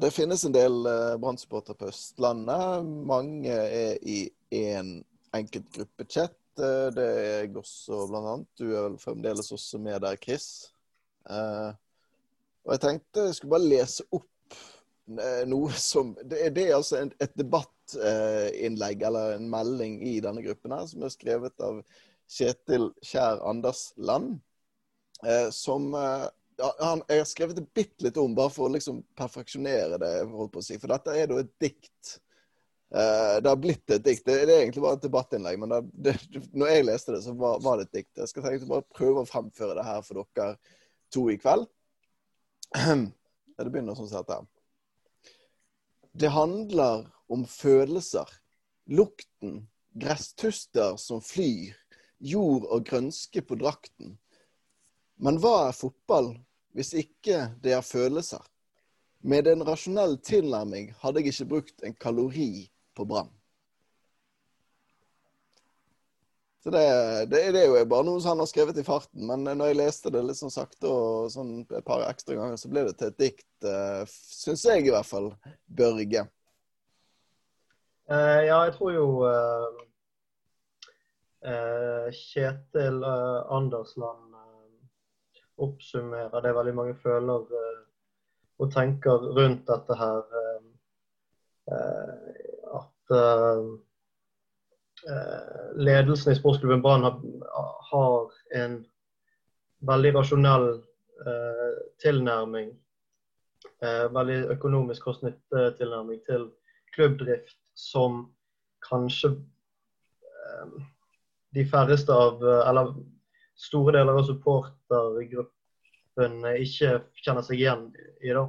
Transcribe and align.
det 0.00 0.10
finnes 0.10 0.44
en 0.44 0.54
del 0.54 0.82
brannsupporter 0.82 1.18
Brann-supportere 1.18 1.76
på 1.76 1.88
Østlandet. 1.92 2.90
Mange 3.06 3.52
er 3.52 3.98
i 4.02 4.22
én 4.50 4.78
en 4.78 5.04
enkelt 5.36 5.72
gruppechat. 5.74 6.36
Uh, 6.58 6.88
det 6.94 7.04
er 7.04 7.28
jeg 7.44 7.56
også, 7.56 8.06
blant 8.10 8.30
annet. 8.32 8.50
Du 8.58 8.66
er 8.70 8.88
vel 8.88 8.98
fremdeles 9.00 9.52
også 9.52 9.80
med 9.82 10.00
der, 10.04 10.18
Chris. 10.20 10.48
Uh, 11.30 11.72
og 12.64 12.74
jeg 12.74 12.82
tenkte 12.84 13.26
jeg 13.28 13.36
skulle 13.38 13.56
bare 13.56 13.70
lese 13.70 14.06
opp 14.12 14.26
noe 15.50 15.74
som 15.74 16.12
Det 16.30 16.38
er, 16.46 16.52
det 16.54 16.64
er 16.68 16.76
altså 16.76 17.00
et 17.02 17.32
debattinnlegg 17.38 19.02
eller 19.08 19.36
en 19.36 19.48
melding 19.50 20.00
i 20.06 20.18
denne 20.22 20.44
gruppen 20.44 20.74
her, 20.76 20.86
som 20.86 21.02
er 21.02 21.12
skrevet 21.12 21.64
av 21.66 21.80
Kjetil 22.30 22.92
Kjær 23.02 23.40
Andersland. 23.50 24.38
som 25.52 25.90
ja, 25.92 26.28
han, 26.60 27.02
jeg 27.08 27.22
har 27.22 27.28
skrevet 27.28 27.58
det 27.58 27.66
bitte 27.74 28.06
litt 28.06 28.18
om, 28.20 28.34
bare 28.36 28.52
for 28.52 28.68
å 28.68 28.74
liksom 28.74 29.02
perfeksjonere 29.18 29.98
det. 30.00 30.12
si. 30.64 30.78
For 30.80 30.92
dette 30.92 31.14
er 31.16 31.30
da 31.30 31.38
et 31.40 31.54
dikt. 31.62 32.16
Uh, 32.90 33.38
det 33.38 33.46
har 33.46 33.60
blitt 33.60 33.90
et 33.94 34.04
dikt. 34.04 34.24
Det, 34.26 34.36
det, 34.48 34.54
er 34.54 34.64
egentlig 34.64 34.82
bare 34.82 34.98
et 34.98 35.06
debattinnlegg, 35.06 35.60
men 35.62 35.72
det, 35.72 35.80
det, 36.08 36.42
når 36.50 36.72
jeg 36.72 36.86
leste 36.88 37.14
det, 37.14 37.22
så 37.26 37.34
var, 37.38 37.60
var, 37.62 37.78
det 37.78 37.88
et 37.88 38.00
dikt. 38.00 38.12
Jeg 38.18 38.32
skal 38.32 38.46
tenke 38.46 38.70
bare 38.70 38.86
prøve 38.96 39.22
å 39.22 39.28
fremføre 39.28 39.76
det 39.78 39.86
her 39.86 40.02
for 40.06 40.22
dere 40.22 40.54
to 41.14 41.26
i 41.30 41.38
kveld. 41.40 41.68
Det 43.60 43.68
begynner 43.68 43.98
sånn 43.98 44.08
sett 44.08 44.30
her. 44.32 44.46
Det 46.16 46.30
handler 46.32 47.04
om 47.30 47.42
følelser. 47.46 48.26
Lukten, 48.90 49.66
gresstuster 49.94 50.96
som 50.98 51.20
flyr, 51.22 51.76
jord 52.18 52.64
og 52.66 52.86
grønske 52.88 53.42
på 53.46 53.58
drakten. 53.60 54.16
Men 55.20 55.38
hva 55.42 55.68
er 55.68 55.76
fotball 55.76 56.32
hvis 56.76 56.94
ikke 56.98 57.48
det 57.62 57.74
er 57.76 57.84
følelser. 57.86 58.42
Med 59.20 59.48
en 59.50 59.64
rasjonell 59.66 60.16
tilnærming 60.24 60.94
hadde 61.02 61.20
jeg 61.20 61.34
ikke 61.34 61.50
brukt 61.54 61.84
en 61.84 61.96
kalori 62.00 62.70
på 62.96 63.04
Brann. 63.04 63.30
Så 66.60 66.70
det, 66.70 66.80
det, 67.32 67.52
det, 67.52 67.60
er 67.62 67.70
jo 67.72 67.84
bare 67.88 68.04
noe 68.04 68.20
han 68.20 68.40
har 68.42 68.48
skrevet 68.48 68.76
i 68.76 68.84
farten, 68.84 69.22
men 69.24 69.46
når 69.48 69.70
jeg 69.70 69.78
leste 69.78 70.10
det 70.12 70.20
litt 70.26 70.36
sånn 70.36 70.52
sakte 70.52 70.90
og 70.92 71.30
sånn 71.32 71.62
et 71.64 71.86
par 71.86 72.04
ekstra 72.04 72.36
ganger, 72.36 72.60
så 72.60 72.68
ble 72.68 72.82
det 72.84 72.98
til 73.00 73.08
et 73.08 73.22
dikt, 73.22 73.48
uh, 73.64 74.02
eh, 74.02 74.12
syns 74.12 74.66
jeg 74.68 74.84
i 74.84 74.92
hvert 74.92 75.08
fall, 75.08 75.30
Børge. 75.64 76.26
Uh, 78.12 78.40
ja, 78.44 78.58
jeg 78.66 78.74
tror 78.76 78.92
jo 78.92 79.06
uh, 79.24 79.80
Kjetil 82.12 83.00
Andersland 83.08 84.29
oppsummerer 85.60 86.42
det 86.44 86.54
veldig 86.56 86.74
mange 86.76 86.96
føler 87.02 87.54
eh, 87.60 87.80
og 88.60 88.72
tenker 88.72 89.26
rundt 89.36 89.66
dette 89.68 89.96
her. 89.96 90.22
Eh, 90.40 90.68
eh, 91.74 92.36
at 92.80 93.16
ledelsen 95.80 96.30
i 96.30 96.36
sportsklubben 96.36 96.82
Brann 96.84 97.06
har 97.90 98.34
en 98.54 98.74
veldig 99.88 100.12
rasjonell 100.14 100.66
tilnærming. 102.04 102.68
Veldig 104.14 104.36
økonomisk 104.54 105.08
kost-nytte-tilnærming 105.08 106.20
til 106.28 106.46
klubbdrift 106.94 107.56
som 107.74 108.26
kanskje 108.86 109.32
de 111.56 111.66
færreste 111.72 112.12
av 112.12 112.44
Eller 112.44 112.92
store 113.60 113.92
deler 113.98 114.16
av 114.16 114.24
supportergruppen 114.28 116.46
ikke 116.60 117.00
kjenner 117.20 117.44
seg 117.44 117.56
igjen 117.60 117.82
i. 117.96 118.32
det. 118.32 118.46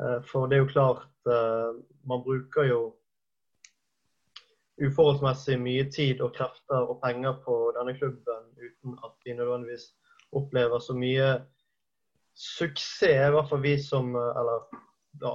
Eh, 0.00 0.20
for 0.28 0.48
det 0.48 0.56
er 0.56 0.62
jo 0.62 0.72
klart 0.72 1.28
eh, 1.28 1.70
Man 2.08 2.22
bruker 2.24 2.64
jo 2.68 2.80
uforholdsmessig 4.82 5.58
mye 5.60 5.84
tid 5.92 6.22
og 6.24 6.32
krefter 6.34 6.88
og 6.88 7.00
penger 7.02 7.32
på 7.44 7.54
denne 7.76 7.94
klubben 7.98 8.42
uten 8.56 8.96
at 9.04 9.14
vi 9.24 9.36
nødvendigvis 9.36 9.84
opplever 10.32 10.78
så 10.80 10.92
mye 10.96 11.28
suksess. 12.34 13.28
I 13.28 13.32
hvert 13.34 13.48
fall 13.50 13.62
vi 13.62 13.76
som 13.82 14.16
eh, 14.16 14.32
Eller 14.40 14.58
ja, 15.20 15.34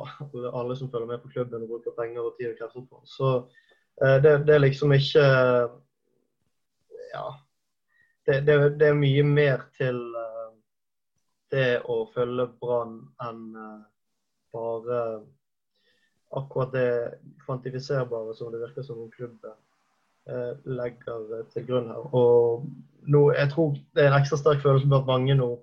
alle 0.58 0.76
som 0.76 0.92
følger 0.92 1.08
med 1.08 1.20
på 1.22 1.30
klubben 1.36 1.64
og 1.64 1.70
bruker 1.76 1.92
penger 1.98 2.22
og 2.26 2.36
tid 2.40 2.52
og 2.52 2.58
krefter 2.60 2.82
på. 2.90 2.96
den. 2.98 3.08
Så 3.08 3.28
det, 3.98 4.46
det 4.46 4.54
er 4.54 4.62
liksom 4.62 4.92
ikke 4.94 5.24
Ja 7.14 7.28
det, 8.28 8.42
det, 8.42 8.70
det, 8.80 8.88
er 8.88 8.98
mye 9.00 9.24
mer 9.24 9.62
til 9.78 10.00
uh, 10.12 10.50
det 11.54 11.80
å 11.88 12.02
følge 12.12 12.50
Brann 12.60 12.98
enn 13.24 13.46
uh, 13.56 13.86
bare 14.52 15.04
akkurat 16.36 16.74
det 16.76 16.90
kvantifiserbare 17.46 18.36
som 18.36 18.52
det 18.52 18.60
virker 18.66 18.84
som 18.84 19.06
klubben 19.14 19.56
uh, 20.28 20.60
legger 20.68 21.48
til 21.54 21.70
grunn 21.70 21.88
her. 21.94 22.04
Og 22.12 22.68
nå, 23.08 23.24
jeg 23.38 23.54
tror 23.54 23.80
det 23.96 24.04
er 24.04 24.12
en 24.12 24.20
ekstra 24.20 24.42
sterk 24.44 24.60
følelse 24.66 24.92
blant 24.92 25.08
mange 25.08 25.40
nå. 25.40 25.54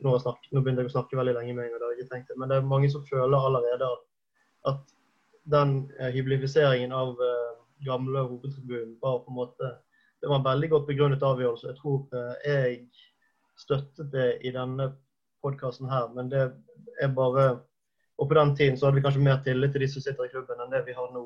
Nå, 0.00 0.14
snakket, 0.22 0.52
nå, 0.54 0.62
begynner 0.62 0.86
jeg 0.86 0.92
å 0.92 0.94
snakke 0.94 1.18
veldig 1.18 1.34
lenge 1.36 1.52
med 1.56 1.66
en 1.66 1.74
gang, 1.74 1.80
det 1.80 1.88
har 1.88 1.96
jeg 1.96 2.04
ikke 2.04 2.14
tenkt 2.14 2.30
det, 2.30 2.38
men 2.40 2.48
det 2.48 2.56
er 2.56 2.70
mange 2.70 2.88
som 2.88 3.02
føler 3.04 3.34
allerede 3.36 3.84
at, 3.84 4.06
at 4.70 4.94
den 5.52 5.74
hyblifiseringen 6.14 6.94
av 6.96 7.18
gamle 7.84 8.22
hovedtribunen 8.30 8.94
var 9.02 9.18
på 9.24 9.34
en 9.34 9.36
måte 9.42 9.72
det 10.20 10.28
var 10.28 10.36
en 10.36 10.44
veldig 10.44 10.70
godt 10.70 10.86
begrunnet 10.86 11.22
avgjørelse. 11.24 11.70
Jeg 11.70 11.78
tror 11.80 12.18
eh, 12.18 12.34
jeg 12.44 12.80
støttet 13.60 14.12
det 14.12 14.28
i 14.44 14.52
denne 14.54 14.90
podkasten 15.44 15.88
her, 15.88 16.08
men 16.14 16.30
det 16.32 16.46
er 17.00 17.12
bare 17.16 17.60
Og 18.20 18.28
på 18.28 18.34
den 18.36 18.50
tiden 18.56 18.76
så 18.76 18.86
hadde 18.86 18.98
vi 18.98 19.02
kanskje 19.02 19.22
mer 19.24 19.38
tillit 19.44 19.72
til 19.72 19.80
de 19.80 19.86
som 19.88 20.02
sitter 20.04 20.26
i 20.26 20.28
klubben, 20.28 20.58
enn 20.60 20.72
det 20.74 20.82
vi 20.84 20.92
har 20.92 21.06
nå. 21.08 21.22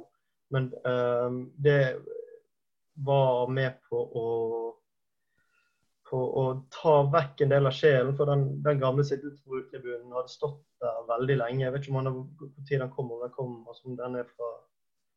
Men 0.55 0.69
um, 0.87 1.41
det 1.59 1.97
var 2.95 3.49
med 3.51 3.81
på 3.91 3.99
å 3.99 4.29
på 6.11 6.21
å 6.41 6.45
ta 6.71 6.95
vekk 7.11 7.43
en 7.43 7.51
del 7.51 7.67
av 7.67 7.75
sjelen. 7.75 8.13
For 8.15 8.31
den, 8.31 8.45
den 8.63 8.79
gamle 8.79 9.03
sittetribunen 9.09 10.13
hadde 10.15 10.31
stått 10.31 10.61
der 10.85 11.01
veldig 11.09 11.39
lenge. 11.41 11.65
Jeg 11.65 11.75
vet 11.75 11.87
ikke 11.87 11.95
om 11.95 12.01
han 12.01 12.13
hvor 12.15 12.53
tid 12.69 12.85
den 12.85 12.93
kom, 12.95 13.11
om 13.11 13.25
den 13.25 13.35
kom, 13.35 13.57
altså 13.67 13.89
om 13.91 13.99
den 13.99 14.21
er 14.21 14.29
fra 14.37 14.53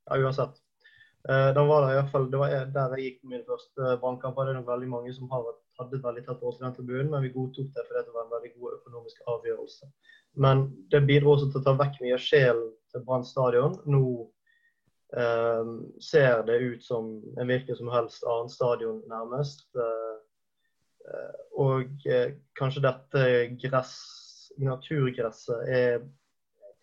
Ja, 0.08 0.18
uansett. 0.24 0.62
Eh, 1.30 1.54
da 1.54 1.64
var 1.66 1.82
det 1.82 1.94
i 1.94 1.98
hvert 1.98 2.12
fall, 2.12 2.30
det 2.32 2.40
var 2.40 2.54
der 2.76 2.94
jeg 2.96 3.06
gikk 3.06 3.18
på 3.22 3.32
min 3.34 3.48
første 3.48 3.96
bankkamp. 4.04 4.38
Det 4.38 4.54
er 4.54 4.60
nok 4.60 4.70
veldig 4.70 4.90
mange 4.92 5.14
som 5.16 5.32
har, 5.34 5.50
hadde 5.80 5.98
et 5.98 6.06
veldig 6.06 6.24
tett 6.24 6.40
forhold 6.40 6.60
til 6.60 6.68
den 6.68 6.76
tribunen, 6.78 7.10
men 7.12 7.26
vi 7.26 7.34
godtok 7.34 7.74
det 7.76 7.86
fordi 7.88 8.04
det 8.06 8.16
var 8.16 8.26
en 8.26 8.36
veldig 8.36 8.52
god 8.56 8.78
økonomisk 8.78 9.26
avgjørelse. 9.34 9.90
Men 10.46 10.64
det 10.94 11.06
bidro 11.10 11.34
også 11.34 11.50
til 11.52 11.62
å 11.62 11.66
ta 11.66 11.74
vekk 11.82 12.00
mye 12.04 12.16
av 12.16 12.24
sjelen 12.24 12.70
til 12.94 13.04
Brann 13.08 13.26
stadion. 13.28 13.76
Nå 13.90 14.04
eh, 15.20 15.74
ser 16.08 16.46
det 16.48 16.62
ut 16.64 16.86
som 16.86 17.10
en 17.36 17.52
hvilken 17.52 17.80
som 17.80 17.92
helst 17.92 18.28
annen 18.28 18.54
stadion, 18.54 19.02
nærmest. 19.12 19.68
Eh, 19.76 20.16
eh 21.12 21.44
og 21.58 22.06
eh, 22.06 22.38
kanskje 22.60 22.86
dette 22.86 23.28
gress, 23.64 23.98
naturgresset 24.62 25.70
er 25.74 26.00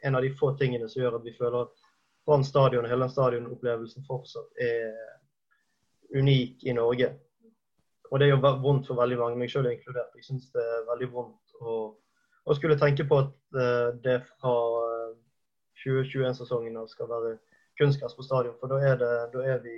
en 0.04 0.16
av 0.18 0.22
de 0.22 0.34
få 0.36 0.52
tingene 0.58 0.88
som 0.90 1.00
gjør 1.02 1.18
at 1.18 1.24
vi 1.26 1.36
føler 1.38 1.64
at 1.64 1.83
Brann 2.24 2.44
stadion 2.44 2.86
og 2.86 2.92
hele 2.92 3.08
stadionopplevelsen 3.12 4.06
fortsatt 4.08 4.62
er 4.64 4.94
unik 6.14 6.64
i 6.64 6.72
Norge. 6.76 7.10
Og 8.10 8.20
det 8.20 8.30
jo 8.30 8.38
vondt 8.40 8.88
for 8.88 9.00
veldig 9.00 9.18
mange, 9.18 9.38
meg 9.40 9.50
selv 9.52 9.70
inkludert. 9.70 10.14
Jeg 10.16 10.28
syns 10.28 10.48
det 10.54 10.62
er 10.62 10.86
veldig 10.88 11.10
vondt 11.12 11.56
å, 11.60 11.76
å 12.44 12.56
skulle 12.56 12.78
tenke 12.80 13.06
på 13.08 13.18
at 13.24 13.34
uh, 13.58 13.90
det 14.04 14.20
fra 14.28 14.54
2021-sesongen 15.82 16.78
av 16.80 16.88
skal 16.92 17.10
være 17.10 17.36
kunstgress 17.80 18.14
på 18.16 18.26
stadion. 18.26 18.56
For 18.60 18.70
da 18.70 18.80
er, 18.92 18.98
det, 19.00 19.12
da 19.34 19.44
er 19.54 19.62
vi 19.64 19.76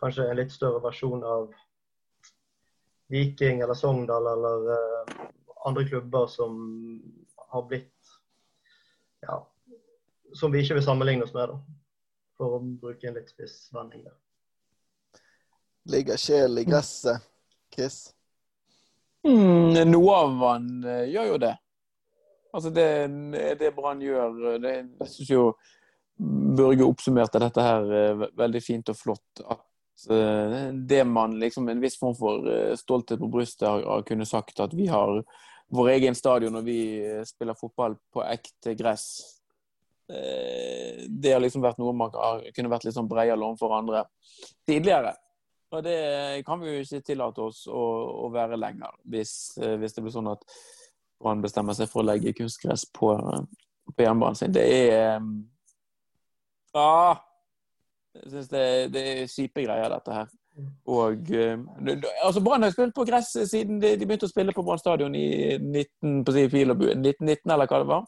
kanskje 0.00 0.28
en 0.30 0.38
litt 0.38 0.54
større 0.54 0.82
versjon 0.84 1.24
av 1.26 1.50
Viking 3.12 3.62
eller 3.62 3.76
Sogndal 3.78 4.30
eller 4.32 4.70
uh, 4.70 5.26
andre 5.66 5.84
klubber 5.88 6.30
som 6.30 6.56
har 7.50 7.66
blitt 7.66 8.16
ja, 9.26 9.40
som 10.36 10.52
vi 10.52 10.62
ikke 10.62 10.78
vil 10.78 10.84
sammenligne 10.84 11.24
oss 11.24 11.34
med, 11.34 11.50
da, 11.50 11.58
for 12.36 12.58
å 12.58 12.62
bruke 12.62 13.08
en 13.08 13.16
litt 13.16 13.30
spiss 13.32 13.66
vending 13.74 14.04
der. 14.04 14.16
Ligger 15.92 16.18
sjelen 16.20 16.60
i 16.60 16.66
gresset, 16.66 17.22
Chris? 17.74 18.00
Mm, 19.26 19.86
noe 19.90 20.16
av 20.16 20.34
han 20.44 20.66
uh, 20.86 21.04
gjør 21.06 21.32
jo 21.32 21.38
det. 21.46 21.54
Altså 22.56 22.72
det, 22.72 22.88
det 23.60 23.72
Brann 23.76 24.00
gjør 24.00 24.58
det, 24.62 24.74
Jeg 25.02 25.10
syns 25.12 25.30
jo 25.30 25.46
Børge 26.56 26.86
oppsummerte 26.86 27.40
dette 27.42 27.64
her 27.64 27.90
uh, 27.90 28.26
veldig 28.38 28.62
fint 28.64 28.92
og 28.92 28.98
flott. 28.98 29.42
At 29.44 29.64
det 30.86 31.02
man 31.08 31.38
liksom 31.40 31.70
en 31.72 31.80
viss 31.80 31.94
form 31.96 32.12
for 32.18 32.44
stolthet 32.76 33.16
på 33.16 33.30
brystet 33.32 33.64
har, 33.64 33.80
har 33.80 34.02
kunnet 34.04 34.28
sagt 34.28 34.60
at 34.60 34.74
vi 34.76 34.90
har 34.92 35.22
vår 35.72 35.88
egen 35.94 36.14
stadion 36.14 36.58
og 36.58 36.66
vi 36.68 37.00
spiller 37.24 37.56
fotball 37.56 37.96
på 38.12 38.20
ekte 38.28 38.74
gress 38.76 39.06
Eh, 39.16 39.35
det 40.06 41.32
har 41.32 41.40
liksom 41.42 41.64
vært 41.64 41.80
noe 41.82 41.90
man 41.96 42.12
kunne 42.54 42.70
vært 42.70 42.84
litt 42.86 42.94
sånn 42.94 43.08
breie 43.10 43.34
lån 43.34 43.56
for 43.58 43.74
andre 43.74 44.04
tidligere. 44.68 45.16
Og 45.74 45.82
det 45.82 46.42
kan 46.46 46.60
vi 46.62 46.70
jo 46.70 46.84
ikke 46.84 47.02
tillate 47.04 47.42
oss 47.42 47.64
å, 47.66 47.84
å 48.26 48.30
være 48.34 48.58
lenger, 48.60 48.94
hvis, 49.10 49.32
eh, 49.58 49.74
hvis, 49.80 49.96
det 49.96 50.04
blir 50.04 50.14
sånn 50.14 50.30
at 50.30 50.44
Brann 51.16 51.42
bestemmer 51.42 51.74
seg 51.74 51.88
for 51.90 52.02
å 52.02 52.06
legge 52.06 52.34
kunstgress 52.36 52.84
på, 52.94 53.10
på 53.90 54.04
jernbanen 54.04 54.38
sin. 54.38 54.54
Det 54.54 54.62
er 54.62 55.22
Ja 56.76 57.16
Jeg 58.16 58.32
syns 58.34 58.50
det, 58.52 58.64
det, 58.92 59.04
er 59.12 59.30
kjipe 59.32 59.64
greier, 59.64 59.90
dette 59.90 60.12
her. 60.12 60.30
Og 60.88 61.32
altså 62.24 62.40
Brann 62.44 62.64
har 62.64 62.72
spilt 62.72 62.94
på 62.96 63.04
gress 63.08 63.34
siden 63.48 63.80
de, 63.80 63.96
de, 63.96 64.06
begynte 64.06 64.28
å 64.28 64.32
spille 64.32 64.54
på 64.56 64.64
Brann 64.64 64.80
stadion 64.80 65.16
i 65.18 65.56
19, 65.58 66.22
på 66.24 66.36
si, 66.36 66.46
1919, 66.46 67.50
eller 67.50 67.66
hva 67.66 67.82
det 67.82 67.90
var. 67.90 68.06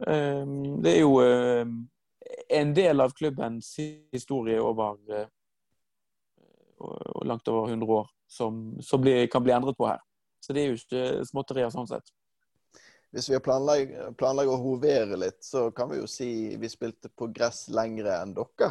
Det 0.00 0.92
er 0.94 1.00
jo 1.02 1.18
en 1.20 2.70
del 2.74 3.02
av 3.04 3.12
klubbens 3.16 3.74
historie 4.12 4.60
over 4.62 4.96
langt 7.28 7.48
over 7.48 7.68
100 7.68 7.86
år 7.86 8.08
som, 8.26 8.78
som 8.80 9.00
blir, 9.00 9.26
kan 9.26 9.42
bli 9.42 9.52
endret 9.52 9.76
på 9.76 9.86
her. 9.86 10.00
Så 10.40 10.52
det 10.52 10.62
er 10.62 10.70
jo 10.70 10.78
ikke 10.78 11.24
småtterier 11.28 11.72
sånn 11.72 11.88
sett. 11.90 12.12
Hvis 13.10 13.26
vi 13.32 13.40
planlegger, 13.42 14.12
planlegger 14.18 14.54
å 14.54 14.62
hovere 14.62 15.18
litt, 15.18 15.40
så 15.42 15.66
kan 15.74 15.90
vi 15.90 15.98
jo 15.98 16.06
si 16.08 16.30
vi 16.60 16.70
spilte 16.70 17.10
på 17.10 17.28
gress 17.34 17.66
lengre 17.74 18.20
enn 18.22 18.36
dere. 18.36 18.70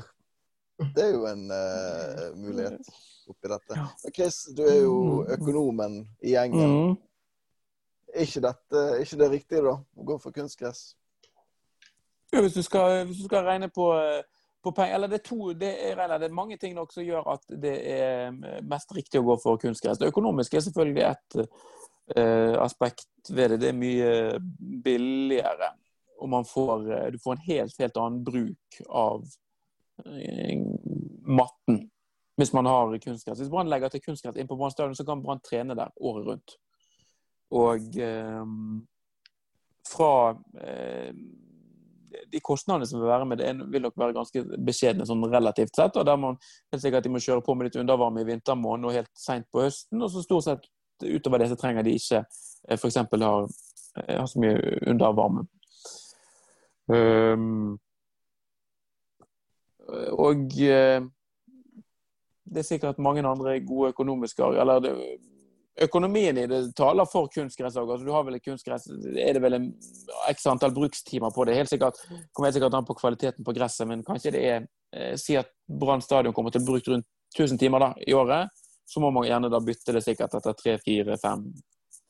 Det 0.96 1.04
er 1.04 1.12
jo 1.12 1.26
en 1.28 1.44
uh, 1.52 2.30
mulighet 2.40 2.88
oppi 3.28 3.52
dette. 3.52 3.81
Men 4.06 4.16
Chris, 4.16 4.38
du 4.56 4.64
er 4.64 4.78
jo 4.80 4.96
økonomen 5.36 6.00
i 6.24 6.38
gjengen. 6.38 6.72
Mm. 6.72 6.96
Er 8.16 8.26
ikke, 8.26 8.42
dette, 8.48 8.86
ikke 9.04 9.20
det 9.20 9.30
riktige, 9.36 9.66
da? 9.68 9.76
Å 9.76 10.08
gå 10.08 10.18
for 10.24 10.34
kunstgress? 10.34 10.94
Ja, 12.34 12.42
hvis, 12.42 12.54
du 12.54 12.62
skal, 12.62 13.06
hvis 13.08 13.18
du 13.18 13.26
skal 13.26 13.48
regne 13.48 13.70
på 13.74 13.92
uh, 13.96 14.20
på 14.64 14.72
penger, 14.72 14.96
eller 14.96 15.08
det 15.08 15.20
er, 15.22 15.24
to, 15.24 15.54
det, 15.54 15.70
er, 15.90 16.18
det 16.20 16.28
er 16.28 16.36
mange 16.36 16.58
ting 16.58 16.74
nok 16.76 16.92
som 16.92 17.04
gjør 17.04 17.28
at 17.31 17.46
det 17.64 17.76
er 17.94 18.34
mest 18.68 18.92
riktig 18.96 19.22
å 19.22 19.28
gå 19.30 19.38
for 19.40 19.60
kunstgress. 19.62 20.00
Det 20.02 20.10
økonomiske 20.12 20.60
er 20.60 20.66
selvfølgelig 20.66 21.06
et 21.08 21.38
uh, 21.40 22.56
aspekt 22.66 23.31
ved 23.31 23.54
det. 23.54 23.62
Det 23.64 23.70
er 23.72 23.80
mye 23.80 24.10
billigere. 24.84 25.72
Og 26.20 26.28
man 26.34 26.44
får, 26.44 26.90
eh, 26.92 27.06
du 27.14 27.20
får 27.24 27.38
en 27.38 27.46
helt, 27.46 27.78
helt 27.80 27.98
annen 28.02 28.24
bruk 28.28 28.81
av 28.92 29.24
uh, 30.04 30.66
matten 31.24 31.86
hvis 32.40 32.52
man 32.56 32.68
har 32.68 32.92
kunstgress. 33.00 33.40
Hvis 33.40 33.52
Brann 33.52 33.72
legger 33.72 33.92
til 33.94 34.04
kunstgress 34.04 34.36
inn 34.40 34.48
på 34.48 34.58
Brann 34.60 34.76
stadion, 34.76 34.96
så 34.96 35.08
kan 35.08 35.24
Brann 35.24 35.40
trene 35.44 35.76
der 35.80 35.96
året 35.96 36.28
rundt. 36.28 36.58
Og 37.56 37.96
uh, 38.04 38.44
fra 39.88 40.12
de 42.31 42.42
kostnadene 42.44 42.88
som 42.88 43.02
vil 43.02 43.10
være 43.10 43.26
med 43.26 43.42
det, 43.42 43.52
vil 43.74 43.84
nok 43.86 43.98
være 44.00 44.16
ganske 44.18 44.44
beskjedne 44.66 45.08
sånn 45.08 45.26
relativt 45.31 45.76
sett. 45.76 45.98
og 45.98 46.06
Der 46.08 46.20
må 46.20 46.34
helt 46.38 46.84
sikkert 46.84 47.06
de 47.06 47.14
må 47.14 47.22
kjøre 47.24 47.44
på 47.46 47.56
med 47.58 47.70
litt 47.70 47.80
undervarme 47.81 48.24
i 48.24 48.30
vintermåneden 48.30 48.90
og 48.90 48.96
helt 48.98 49.12
seint 49.18 49.48
på 49.52 49.64
høsten. 49.66 50.02
Og 50.02 50.12
så 50.14 50.24
stort 50.26 50.48
sett 50.48 50.70
utover 51.04 51.42
det 51.42 51.50
så 51.52 51.60
trenger 51.60 51.86
de 51.88 51.96
ikke 51.98 52.24
eh, 52.24 52.78
f.eks. 52.78 53.00
Ha, 53.00 53.34
har 54.10 54.28
så 54.30 54.42
mye 54.42 54.81
undervarme. 54.90 55.48
Um, 56.90 57.78
og 60.18 60.56
eh, 60.66 61.02
det 62.50 62.62
er 62.62 62.66
sikkert 62.66 63.02
mange 63.02 63.26
andre 63.28 63.60
gode 63.66 63.92
økonomiske 63.94 64.44
eller 64.62 64.81
det, 64.81 64.94
økonomien 65.86 66.38
i 66.38 66.46
det 66.50 66.60
taler 66.78 67.08
for 67.10 67.30
kunstgress 67.34 67.78
òg. 67.80 67.92
Altså, 67.94 68.06
du 68.08 68.14
har 68.14 68.26
vel 68.28 68.38
et 68.38 68.46
kunstgress 68.46 68.88
Er 68.90 69.38
det 69.38 69.44
vel 69.44 69.58
en 69.58 69.68
x 70.31 70.48
antall 70.50 70.74
brukstimer 70.76 71.34
på 71.36 71.46
det? 71.48 71.58
Helt 71.58 71.72
sikkert, 71.72 72.00
kommer 72.34 72.50
helt 72.50 72.58
sikkert 72.58 72.78
an 72.78 72.88
på 72.88 72.98
kvaliteten 73.00 73.48
på 73.48 73.56
gresset, 73.56 73.88
men 73.90 74.04
kanskje 74.08 74.34
det 74.36 74.44
er 74.48 74.66
eh, 74.96 75.16
Si 75.20 75.38
at 75.40 75.52
Brann 75.68 76.04
stadion 76.04 76.36
kommer 76.36 76.54
til 76.54 76.64
å 76.64 76.70
bruke 76.72 76.94
rundt 76.94 77.08
1000 77.38 77.62
timer 77.62 77.86
da, 77.86 77.92
i 78.08 78.16
året. 78.18 78.50
Så 78.90 79.02
må 79.04 79.12
man 79.14 79.28
gjerne 79.28 79.52
da 79.54 79.62
bytte 79.62 79.94
det 79.94 80.02
sikkert 80.06 80.34
etter 80.40 80.56
tre, 80.58 80.78
fire, 80.81 81.18
fem 81.22 81.46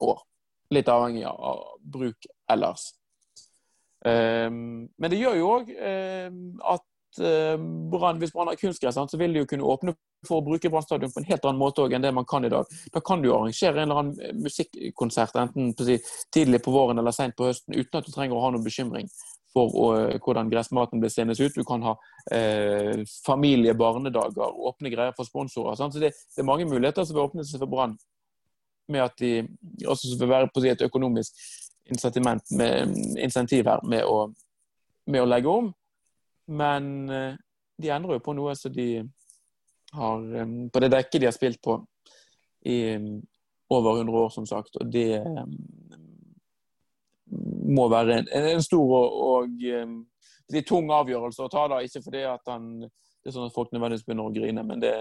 år. 0.06 0.22
Litt 0.72 0.90
avhengig 0.92 1.26
av 1.28 1.66
bruk 1.84 2.30
ellers. 2.52 2.94
Um, 4.00 4.88
men 4.96 5.12
det 5.12 5.20
gjør 5.20 5.36
jo 5.36 5.48
òg 5.58 5.72
um, 5.74 5.82
ehm, 5.90 6.44
at 6.72 6.86
Brann, 7.18 8.20
hvis 8.22 8.32
Brann 8.36 8.52
har 8.52 8.60
kunstgress, 8.60 8.98
så 9.12 9.18
vil 9.18 9.34
de 9.34 9.42
jo 9.42 9.48
kunne 9.50 9.66
åpne 9.66 9.96
for 10.28 10.40
å 10.40 10.46
bruke 10.46 10.70
Brann 10.70 10.86
stadion 10.86 11.12
på 11.14 11.22
en 11.22 11.28
helt 11.30 11.46
annen 11.48 11.62
måte 11.62 11.86
enn 11.88 12.04
det 12.04 12.12
man 12.16 12.28
kan 12.30 12.46
i 12.46 12.52
dag. 12.52 12.70
Da 12.94 13.02
kan 13.02 13.24
du 13.24 13.32
arrangere 13.32 13.82
en 13.82 13.88
eller 13.88 14.02
annen 14.04 14.22
eh, 14.22 14.36
musikkonsert 14.38 15.38
enten 15.40 15.74
på 15.78 15.88
si, 15.88 15.98
tidlig 16.34 16.62
på 16.66 16.74
våren 16.76 17.00
eller 17.00 17.16
sent 17.16 17.38
på 17.40 17.50
høsten 17.50 17.78
uten 17.78 18.00
at 18.00 18.08
du 18.08 18.14
trenger 18.14 18.38
å 18.38 18.44
ha 18.44 18.52
noen 18.54 18.66
bekymring 18.66 19.10
for 19.54 19.74
å, 19.74 19.88
eh, 19.98 20.20
hvordan 20.22 20.52
gressmaten 20.52 21.02
blir 21.02 21.14
seende 21.14 21.38
ut. 21.40 21.56
Du 21.56 21.64
kan 21.68 21.86
ha 21.88 21.96
eh, 22.36 23.02
familie, 23.26 23.74
barnedager, 23.80 24.60
åpne 24.70 24.94
greier 24.94 25.16
for 25.18 25.30
sponsorer. 25.30 25.80
Sant? 25.80 25.96
Så 25.96 26.04
det, 26.04 26.14
det, 26.36 26.44
er 26.44 26.50
mange 26.50 26.68
muligheter 26.70 27.08
som 27.08 27.18
vil 27.18 27.26
åpne 27.26 27.48
seg 27.48 27.64
for 27.64 27.72
Brann 27.72 27.98
med 28.90 29.06
at 29.06 29.18
de 29.22 29.34
også 29.86 30.16
vil 30.18 30.32
være 30.32 30.50
på 30.54 30.64
si, 30.64 30.72
et 30.72 30.86
økonomisk 30.86 31.36
insentiv 31.90 33.70
her 33.70 33.84
med 33.86 34.06
å, 34.06 34.32
med 35.10 35.24
å 35.24 35.30
legge 35.30 35.52
om. 35.52 35.70
Men 36.50 37.10
eh, 37.14 37.34
de 37.80 37.92
endrer 37.94 38.18
jo 38.20 38.26
på 38.26 38.36
noe 38.38 38.56
så 38.58 38.72
de 38.74 38.92
har, 39.96 40.26
på 40.70 40.82
det 40.84 40.92
dekket 40.94 41.22
de 41.22 41.30
har 41.30 41.34
spilt 41.34 41.62
på 41.66 41.80
i 42.70 42.80
over 43.74 44.02
100 44.02 44.18
år, 44.20 44.30
som 44.30 44.46
sagt. 44.46 44.76
Og 44.82 44.92
det 44.92 45.22
må 47.70 47.88
være 47.90 48.20
en, 48.20 48.30
en 48.54 48.62
stor 48.66 48.96
og, 49.00 49.16
og 49.30 50.64
tung 50.68 50.92
avgjørelse 50.94 51.46
å 51.46 51.52
ta, 51.54 51.68
da. 51.72 51.80
Ikke 51.86 52.04
fordi 52.06 52.26
at 52.30 52.52
han 52.52 52.90
det 53.20 53.34
er 53.34 53.36
sånn 53.36 53.50
at 53.50 53.56
folk 53.56 53.74
nødvendigvis 53.76 54.06
begynner 54.08 54.30
å 54.30 54.34
grine, 54.34 54.62
men 54.64 54.80
det, 54.80 54.94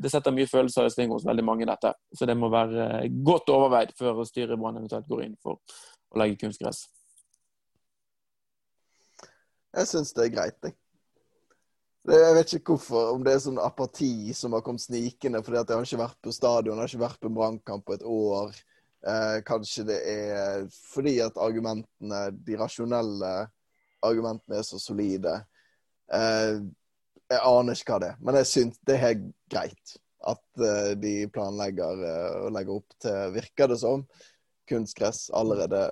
det 0.00 0.10
setter 0.10 0.32
mye 0.32 0.48
følelser 0.48 0.86
i 0.88 0.92
sving 0.94 1.10
hos 1.12 1.26
veldig 1.28 1.44
mange, 1.44 1.66
dette. 1.68 1.92
Så 2.16 2.24
det 2.28 2.36
må 2.38 2.48
være 2.52 3.04
godt 3.26 3.52
overveid 3.52 3.92
før 3.98 4.22
styret 4.28 4.58
Brann 4.58 4.80
eventuelt 4.80 5.08
går 5.10 5.26
inn 5.26 5.36
for 5.44 5.60
å 5.60 6.22
legge 6.22 6.40
kunstgress. 6.40 6.86
Jeg 9.76 9.86
syns 9.90 10.14
det 10.16 10.26
er 10.26 10.34
greit, 10.34 10.58
jeg. 10.66 10.76
Jeg 12.10 12.34
vet 12.34 12.52
ikke 12.56 12.74
hvorfor, 12.74 13.10
om 13.14 13.24
det 13.24 13.34
er 13.34 13.42
sånn 13.44 13.60
apati 13.60 14.32
som 14.34 14.54
har 14.56 14.62
kommet 14.64 14.82
snikende 14.82 15.42
fordi 15.44 15.58
at 15.60 15.68
jeg 15.68 15.76
har 15.76 15.86
ikke 15.86 16.00
vært 16.00 16.18
på 16.24 16.32
stadion, 16.32 16.78
jeg 16.78 16.86
har 16.86 16.92
ikke 16.94 17.02
vært 17.02 17.20
på 17.20 17.32
brannkamp 17.36 17.84
på 17.86 17.96
et 17.98 18.06
år. 18.08 18.56
Eh, 19.10 19.36
kanskje 19.46 19.84
det 19.88 19.98
er 20.08 20.64
fordi 20.72 21.18
at 21.24 21.38
argumentene, 21.40 22.22
de 22.32 22.56
rasjonelle 22.60 23.32
argumentene 24.06 24.58
er 24.58 24.66
så 24.66 24.80
solide. 24.80 25.36
Eh, 26.12 26.56
jeg 27.30 27.42
aner 27.52 27.76
ikke 27.76 27.94
hva 27.94 28.00
det 28.02 28.10
er, 28.14 28.22
men 28.24 28.40
jeg 28.40 28.50
syns 28.50 28.80
det 28.88 28.96
er 28.96 29.20
greit 29.52 29.94
at 30.30 30.64
eh, 30.64 30.92
de 31.00 31.14
planlegger 31.32 32.00
eh, 32.00 32.24
legger 32.48 32.56
legge 32.56 32.76
opp 32.80 32.96
til, 33.00 33.20
virker 33.36 33.70
det 33.70 33.78
som, 33.84 34.04
kunstgress 34.70 35.28
allerede 35.36 35.88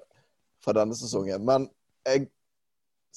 fra 0.65 0.75
denne 0.77 0.97
sesongen. 0.97 1.45
Men 1.47 1.69
jeg 2.07 2.29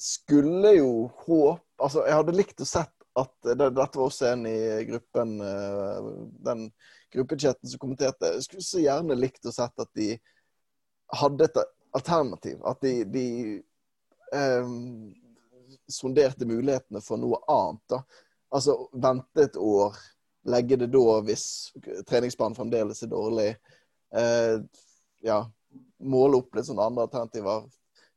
skulle 0.02 0.74
jo 0.78 1.10
håpe 1.26 1.60
Altså, 1.82 2.04
jeg 2.06 2.14
hadde 2.14 2.34
likt 2.36 2.60
å 2.62 2.66
sett 2.68 2.92
at 3.18 3.32
det, 3.42 3.72
Dette 3.74 3.98
var 3.98 4.04
også 4.06 4.28
en 4.30 4.44
i 4.46 4.58
gruppen 4.86 5.32
eh, 5.42 6.10
Den 6.46 6.68
gruppechatten 7.12 7.68
som 7.68 7.80
kommenterte. 7.82 8.30
Jeg 8.36 8.44
skulle 8.46 8.64
så 8.64 8.80
gjerne 8.80 9.16
likt 9.18 9.48
å 9.50 9.52
sett 9.52 9.82
at 9.82 9.90
de 9.98 10.14
hadde 11.18 11.48
et 11.48 11.58
alternativ. 11.98 12.62
At 12.64 12.80
de, 12.80 12.92
de 13.04 13.24
eh, 14.32 14.70
sonderte 15.92 16.48
mulighetene 16.48 17.02
for 17.04 17.20
noe 17.20 17.42
annet. 17.52 17.82
da. 17.90 18.00
Altså 18.54 18.78
vente 18.94 19.44
et 19.44 19.58
år, 19.60 19.98
legge 20.48 20.78
det 20.80 20.88
da 20.94 21.18
hvis 21.26 21.44
treningsbanen 22.08 22.56
fremdeles 22.56 23.04
er 23.04 23.12
dårlig. 23.12 23.50
Eh, 24.16 24.56
ja, 25.26 25.42
måle 26.00 26.40
opp 26.40 26.56
litt 26.56 26.70
sånne 26.70 26.88
andre 26.88 27.10
alternativer 27.10 27.68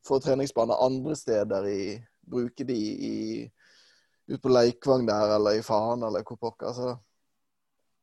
få 0.06 0.20
treningsbaner 0.20 0.86
andre 0.86 1.16
steder 1.16 1.68
i 1.68 1.82
Bruke 2.26 2.64
de 2.64 2.78
i 3.06 3.52
ut 4.28 4.42
på 4.42 4.50
Leikvang 4.50 5.06
der, 5.06 5.36
eller 5.36 5.60
i 5.60 5.62
Faen, 5.62 6.04
eller 6.04 6.24
hvor 6.26 6.40
pokker. 6.42 6.68
Altså, 6.68 6.96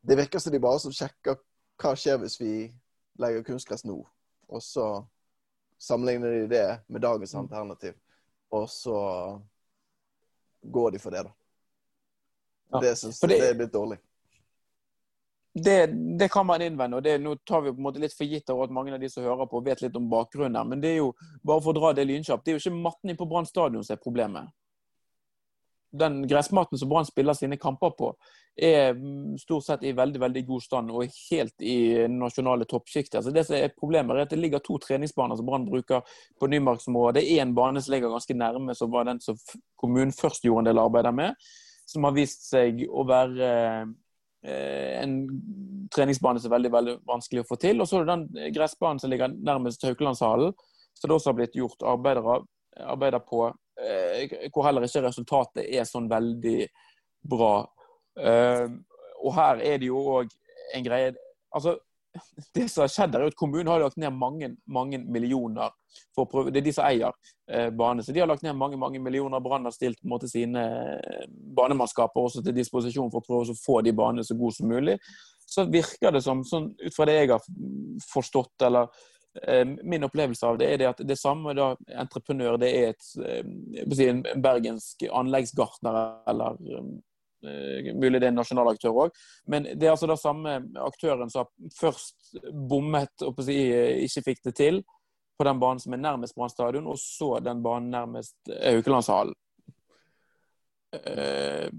det 0.01 0.17
virker 0.17 0.39
som 0.39 0.53
de 0.53 0.61
bare 0.63 0.79
som 0.83 0.95
sjekker 0.95 1.41
hva 1.83 1.95
skjer 1.99 2.21
hvis 2.23 2.39
vi 2.41 2.53
legger 3.19 3.43
kunstgress 3.47 3.83
nå. 3.85 3.99
Og 4.49 4.63
så 4.63 4.87
sammenligner 5.83 6.37
de 6.37 6.47
det 6.53 6.67
med 6.87 7.03
dagens 7.03 7.35
mm. 7.35 7.41
alternativ. 7.41 7.99
Og 8.55 8.71
så 8.71 8.97
går 10.63 10.95
de 10.95 11.03
for 11.03 11.11
det, 11.11 11.25
da. 11.27 11.35
Ja. 12.73 12.81
Det 12.87 12.97
syns 12.99 13.19
jeg 13.27 13.43
er 13.43 13.59
litt 13.59 13.75
dårlig 13.75 13.99
det, 15.55 15.87
det, 16.19 16.29
kan 16.33 16.47
man 16.47 16.63
innvende. 16.63 16.97
og 16.97 17.03
det, 17.03 17.19
Nå 17.19 17.37
tar 17.37 17.61
vi 17.61 17.73
på 17.73 17.77
en 17.77 17.83
måte 17.83 18.01
litt 18.01 18.17
for 18.17 18.25
gitt 18.25 18.51
at 18.51 18.73
mange 18.73 18.95
av 18.95 19.01
de 19.01 19.11
som 19.13 19.25
hører 19.25 19.49
på, 19.51 19.61
vet 19.61 19.83
litt 19.85 19.97
om 19.97 20.09
bakgrunnen. 20.09 20.57
her, 20.57 20.65
Men 20.65 20.81
det 20.81 20.95
er 20.95 21.01
jo 21.03 21.13
bare 21.45 21.61
for 21.61 21.75
å 21.75 21.81
dra 21.81 21.93
det 21.93 22.09
lynkjapt, 22.09 22.45
det 22.45 22.53
er 22.53 22.59
jo 22.59 22.65
ikke 22.65 22.83
matten 22.89 23.17
på 23.17 23.29
Brann 23.29 23.49
stadion 23.49 23.85
som 23.85 23.97
er 23.97 24.03
problemet. 24.03 24.49
Den 25.93 26.23
gressmaten 26.25 26.79
som 26.81 26.89
Brann 26.89 27.05
spiller 27.05 27.37
sine 27.37 27.59
kamper 27.61 27.93
på, 27.99 28.15
er 28.57 28.97
stort 29.41 29.67
sett 29.67 29.85
i 29.85 29.93
veldig 29.97 30.21
veldig 30.21 30.43
god 30.49 30.63
stand 30.65 30.93
og 30.93 31.13
helt 31.31 31.65
i 31.65 32.07
nasjonale 32.09 32.65
toppsjiktet. 32.69 33.19
Altså 33.21 33.33
det 33.33 33.45
som 33.45 33.57
er 33.57 33.75
Problemet 33.77 34.17
er 34.17 34.25
at 34.25 34.33
det 34.33 34.41
ligger 34.41 34.61
to 34.65 34.79
treningsbaner 34.81 35.37
som 35.37 35.49
Brann 35.49 35.69
bruker 35.69 36.01
på 36.41 36.49
Nymarksområdet. 36.49 37.21
Det 37.21 37.37
én 37.37 37.53
bane 37.53 37.81
som 37.81 37.93
ligger 37.93 38.13
ganske 38.13 38.37
nærme, 38.37 38.75
som 38.75 38.93
var 38.93 39.05
den 39.05 39.21
som 39.21 39.37
kommunen 39.77 40.17
først 40.17 40.49
gjorde 40.49 40.65
en 40.65 40.73
del 40.73 40.81
arbeid 40.81 41.13
med. 41.13 41.37
Som 41.85 42.09
har 42.09 42.17
vist 42.17 42.49
seg 42.49 42.87
å 42.89 43.05
være 43.05 43.53
en 44.43 45.13
treningsbane 45.95 46.41
som 46.41 46.51
er 46.51 46.57
veldig, 46.57 46.71
veldig 46.75 46.95
vanskelig 47.07 47.45
å 47.45 47.47
få 47.47 47.59
til. 47.63 47.81
Og 47.81 47.89
så 47.89 48.01
er 48.01 48.07
det 48.07 48.17
den 48.17 48.55
gressbanen 48.55 48.99
som 49.03 49.13
ligger 49.13 49.35
nærmest 49.35 49.85
Haukelandshallen, 49.87 50.55
som 50.99 51.09
det 51.09 51.17
også 51.17 51.31
har 51.31 51.39
blitt 51.39 51.59
gjort 51.59 51.85
arbeider 51.87 52.43
arbeider 52.81 53.21
på, 53.29 53.45
hvor 54.53 54.67
heller 54.67 54.87
ikke 54.87 55.05
resultatet 55.05 55.67
er 55.67 55.85
sånn 55.89 56.09
veldig 56.11 56.59
bra. 57.29 57.55
Og 59.23 59.35
her 59.37 59.63
er 59.63 59.81
det 59.81 59.91
jo 59.91 60.01
òg 60.19 60.33
en 60.77 60.87
greie 60.87 61.13
Altså, 61.53 61.75
det 62.55 62.69
som 62.69 62.85
har 62.85 62.93
skjedd 62.93 63.17
er 63.17 63.29
at 63.29 63.37
Kommunen 63.39 63.71
har 63.71 63.83
lagt 63.83 63.99
ned 64.01 64.15
mange 64.17 64.53
mange 64.67 65.01
millioner 65.01 65.73
for 66.15 66.25
å 66.25 66.31
prøve, 66.31 66.53
Det 66.53 66.63
er 66.63 66.67
de 66.67 66.75
som 66.75 66.87
eier 66.87 67.13
eh, 67.51 67.69
bane. 67.71 68.03
Så 68.05 68.15
de 68.15 68.23
har 68.23 68.31
lagt 68.31 68.45
ned 68.45 68.57
mange 68.57 68.79
mange 68.81 69.01
millioner. 69.03 69.43
Brann 69.45 69.69
har 69.69 69.75
stilt 69.75 70.01
på 70.01 70.09
en 70.09 70.15
måte 70.15 70.31
sine 70.31 70.65
eh, 70.65 71.27
banemannskaper 71.29 72.29
også 72.29 72.45
til 72.45 72.57
disposisjon 72.57 73.13
for 73.13 73.21
å 73.21 73.27
prøve 73.27 73.53
å 73.53 73.61
få 73.61 73.81
de 73.85 73.95
banene 73.97 74.25
så 74.25 74.37
gode 74.39 74.57
som 74.57 74.73
mulig. 74.73 74.99
Så 75.47 75.67
virker 75.69 76.15
det 76.15 76.23
som, 76.25 76.45
sånn, 76.49 76.71
ut 76.81 76.95
fra 76.97 77.05
det 77.09 77.19
jeg 77.19 77.33
har 77.35 77.49
forstått, 78.09 78.55
eller 78.65 78.89
eh, 79.43 79.67
min 79.85 80.09
opplevelse 80.09 80.49
av 80.49 80.57
det, 80.61 80.71
er 80.73 80.81
det 80.81 80.89
at 80.95 81.03
det 81.05 81.19
samme 81.21 81.53
da, 81.59 81.75
entreprenør 82.01 82.57
det 82.63 82.71
er 82.79 82.95
et, 82.95 83.11
eh, 83.21 84.07
en 84.09 84.25
bergensk 84.41 85.05
anleggsgartner 85.13 86.31
eller 86.33 86.57
Eh, 86.73 87.03
mulig 87.43 88.21
det 88.21 88.29
er 88.29 88.33
en 88.33 88.41
nasjonal 88.41 88.73
aktør 88.73 89.05
òg. 89.07 89.23
Men 89.51 89.67
det 89.73 89.87
er 89.87 89.95
altså 89.95 90.09
den 90.11 90.21
samme 90.21 90.57
aktøren 90.83 91.31
som 91.33 91.51
først 91.79 92.37
bommet 92.71 93.27
og 93.27 93.41
ikke 93.47 94.27
fikk 94.31 94.45
det 94.49 94.57
til 94.59 94.83
på 95.39 95.47
den 95.49 95.61
banen 95.63 95.81
som 95.83 95.95
er 95.95 96.03
nærmest 96.03 96.37
Brann 96.37 96.53
stadion, 96.53 96.87
og 96.87 96.99
så 97.01 97.39
den 97.43 97.63
banen 97.65 97.91
nærmest 97.91 98.37
Haukelandshallen. 98.53 99.35
Eh, 100.93 101.71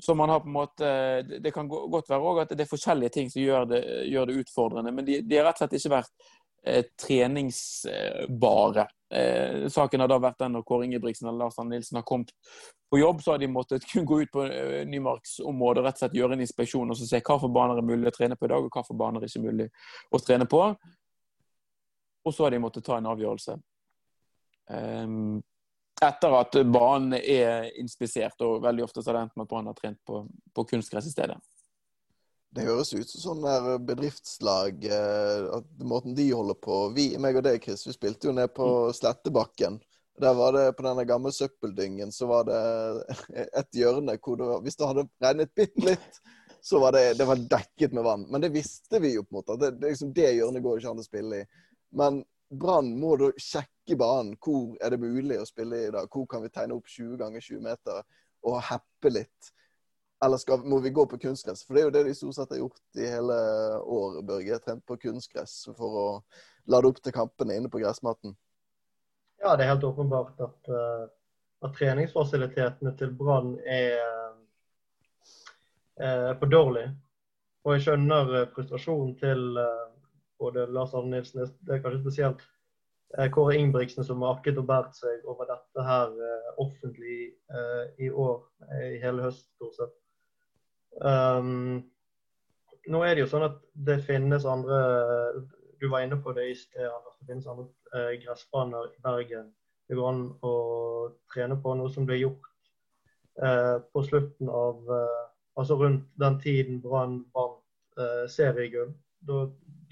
så 0.00 0.14
man 0.14 0.28
har 0.28 0.40
på 0.40 0.46
en 0.46 0.52
måte 0.52 0.88
Det 1.22 1.52
kan 1.54 1.68
godt 1.68 2.08
være 2.10 2.20
òg 2.20 2.40
at 2.42 2.50
det 2.52 2.64
er 2.66 2.68
forskjellige 2.68 3.14
ting 3.14 3.30
som 3.30 3.40
gjør 3.40 3.64
det, 3.70 3.80
gjør 4.10 4.26
det 4.28 4.38
utfordrende, 4.42 4.92
men 4.92 5.06
de, 5.06 5.20
de 5.22 5.38
har 5.38 5.46
rett 5.46 5.62
og 5.62 5.64
slett 5.64 5.76
ikke 5.78 5.94
vært 5.94 6.10
eh, 6.10 6.33
treningsbare. 7.06 8.86
Eh, 9.14 9.68
saken 9.68 10.00
har 10.00 10.08
da 10.08 10.18
vært 10.18 10.40
den 10.40 10.56
når 10.56 10.64
Kåre 10.66 10.86
Ingebrigtsen 10.88 11.28
eller 11.28 11.44
Lars 11.44 11.58
Arne 11.60 11.76
Nilsen 11.76 12.00
har 12.00 12.06
kommet 12.08 12.32
på 12.90 12.98
jobb, 12.98 13.22
så 13.22 13.34
har 13.34 13.38
de 13.38 13.48
måttet 13.52 13.86
kun 13.86 14.04
gå 14.10 14.22
ut 14.22 14.32
på 14.32 14.46
uh, 14.48 14.80
nymarksområdet 14.88 15.82
og 15.82 15.86
rett 15.86 15.98
og 15.98 16.04
slett 16.04 16.18
gjøre 16.18 16.38
en 16.38 16.44
inspeksjon 16.44 16.90
og 16.90 16.98
se 16.98 17.20
hva 17.20 17.38
for 17.38 17.52
baner 17.52 17.78
er 17.78 17.86
mulig 17.86 18.10
å 18.10 18.14
trene 18.16 18.38
på 18.38 18.48
i 18.48 18.52
dag, 18.54 18.64
og 18.64 18.74
hva 18.74 18.84
for 18.86 18.98
baner 18.98 19.22
er 19.22 19.30
ikke 19.30 19.44
mulig 19.44 19.68
å 20.10 20.20
trene 20.22 20.48
på. 20.50 20.62
Og 22.24 22.34
så 22.34 22.46
har 22.46 22.54
de 22.54 22.62
måttet 22.64 22.86
ta 22.86 22.98
en 22.98 23.10
avgjørelse. 23.12 23.58
Um, 24.72 25.42
etter 26.02 26.34
at 26.40 26.56
banen 26.72 27.18
er 27.20 27.68
inspisert, 27.80 28.40
og 28.42 28.64
veldig 28.64 28.86
ofte 28.86 29.02
så 29.02 29.12
har 29.12 29.18
det 29.18 29.26
endt 29.26 29.36
med 29.36 29.46
at 29.46 29.52
Brann 29.52 29.68
har 29.70 29.76
trent 29.78 30.00
på, 30.08 30.24
på 30.56 30.64
kunstgress 30.72 31.06
i 31.06 31.12
stedet. 31.12 31.36
Det 32.54 32.66
høres 32.68 32.92
ut 32.94 33.10
som 33.10 33.22
sånn 33.22 33.42
der 33.42 33.80
bedriftslag, 33.82 34.84
eh, 34.86 35.46
at 35.56 35.82
måten 35.82 36.14
de 36.14 36.28
holder 36.30 36.54
på 36.62 36.76
vi, 36.94 37.08
meg 37.18 37.40
og 37.40 37.42
deg, 37.48 37.58
Chris, 37.64 37.82
vi 37.88 37.94
spilte 37.96 38.28
jo 38.28 38.34
ned 38.36 38.52
på 38.54 38.68
mm. 38.68 38.94
Slettebakken. 38.94 39.80
Der 40.22 40.36
var 40.38 40.54
det 40.54 40.76
På 40.78 40.84
denne 40.86 41.02
gamle 41.04 41.32
søppeldyngen 41.34 42.12
så 42.14 42.28
var 42.30 42.44
det 42.46 42.60
et 43.60 43.74
hjørne 43.74 44.14
hvor 44.22 44.38
det 44.38 44.46
var, 44.46 44.62
hvis 44.62 44.78
det 44.78 44.90
hadde 44.90 45.06
regnet 45.24 45.54
bitte 45.58 45.82
litt, 45.88 46.20
så 46.62 46.78
var 46.80 46.94
det, 46.94 47.02
det 47.18 47.26
var 47.26 47.42
dekket 47.56 47.96
med 47.96 48.06
vann. 48.06 48.28
Men 48.30 48.44
det 48.46 48.52
visste 48.54 49.02
vi 49.02 49.16
jo 49.16 49.24
på 49.26 49.34
en 49.34 49.40
måte. 49.40 49.56
at 49.56 49.64
Det, 49.64 49.72
det, 49.80 49.90
liksom, 49.90 50.14
det 50.14 50.30
hjørnet 50.36 50.64
går 50.64 50.78
ikke 50.78 50.94
an 50.94 51.02
å 51.02 51.08
spille 51.08 51.42
i. 51.42 51.48
Men 51.98 52.22
Brann 52.54 52.94
må 53.00 53.16
da 53.18 53.32
sjekke 53.40 53.98
banen. 53.98 54.38
Hvor 54.38 54.78
er 54.78 54.94
det 54.94 55.02
mulig 55.02 55.40
å 55.42 55.48
spille 55.48 55.82
i 55.88 55.90
dag? 55.92 56.06
Hvor 56.06 56.30
kan 56.30 56.46
vi 56.46 56.52
tegne 56.54 56.78
opp 56.78 56.86
20 56.86 57.18
ganger 57.20 57.42
20 57.42 57.66
meter 57.66 58.00
og 58.46 58.62
heppe 58.70 59.12
litt? 59.12 59.52
Eller 60.22 60.36
skal, 60.36 60.58
må 60.64 60.78
vi 60.80 60.90
gå 60.90 61.06
på 61.06 61.18
kunstgress? 61.18 61.64
For 61.66 61.74
det 61.74 61.82
er 61.82 61.88
jo 61.88 61.94
det 61.94 62.04
de 62.06 62.14
stort 62.16 62.36
sett 62.36 62.52
har 62.54 62.60
gjort 62.60 63.00
i 63.00 63.08
hele 63.10 63.36
år, 63.82 64.20
Børge. 64.26 64.58
Trent 64.62 64.84
på 64.86 64.96
kunstgress 65.02 65.64
for 65.76 65.98
å 66.00 66.06
lade 66.70 66.88
opp 66.88 67.00
til 67.02 67.14
kampene 67.14 67.58
inne 67.58 67.70
på 67.72 67.82
gressmatten. 67.82 68.36
Ja, 69.42 69.56
det 69.56 69.66
er 69.66 69.74
helt 69.74 69.84
åpenbart 69.84 70.38
at, 70.40 70.70
uh, 70.70 71.04
at 71.66 71.74
treningsfasilitetene 71.76 72.94
til 72.98 73.14
Brann 73.18 73.56
er 73.66 73.98
er 75.94 76.32
for 76.40 76.50
dårlig. 76.50 76.88
Og 77.62 77.76
jeg 77.76 77.84
skjønner 77.84 78.32
uh, 78.32 78.46
frustrasjonen 78.54 79.12
til 79.20 79.44
både 80.42 80.64
Lars 80.74 80.94
Arne 80.94 81.12
Nilsen, 81.12 81.44
det 81.62 81.76
er 81.76 81.82
kanskje 81.84 82.00
spesielt 82.02 82.42
Kåre 83.30 83.54
Ingebrigtsen 83.54 84.02
som 84.02 84.24
har 84.24 84.34
akket 84.34 84.58
og 84.58 84.66
båret 84.66 84.96
seg 84.98 85.28
over 85.30 85.46
dette 85.46 85.84
her 85.86 86.16
offentlig 86.58 87.18
i 88.02 88.08
år, 88.10 88.40
i 88.90 88.98
hele 89.04 89.22
høst 89.22 89.46
stort 89.54 89.76
sett. 89.78 89.94
Um, 91.00 91.82
nå 92.90 93.02
er 93.02 93.14
det 93.14 93.24
jo 93.24 93.30
sånn 93.32 93.46
at 93.48 93.56
det 93.86 93.96
finnes 94.06 94.44
andre 94.46 94.78
Du 95.80 95.88
var 95.90 96.04
inne 96.04 96.20
på 96.22 96.32
det 96.36 96.46
i 96.50 96.56
sted, 96.56 96.86
Anders. 96.86 97.16
Det 97.20 97.28
finnes 97.32 97.48
andre 97.50 97.66
eh, 97.96 98.12
gressbaner 98.22 98.90
i 98.92 99.00
Bergen. 99.04 99.50
Det 99.88 99.96
går 99.98 100.10
an 100.10 100.22
å 100.46 100.52
trene 101.32 101.58
på 101.60 101.74
noe 101.76 101.92
som 101.92 102.06
ble 102.08 102.20
gjort 102.22 102.46
eh, 103.42 103.76
på 103.92 104.04
slutten 104.06 104.48
av 104.48 104.92
eh, 104.96 105.22
Altså 105.54 105.76
rundt 105.78 106.08
den 106.18 106.38
tiden 106.42 106.80
Brann 106.82 107.20
vant 107.34 108.00
eh, 108.02 108.24
seriegull. 108.26 108.88
Da 109.22 109.44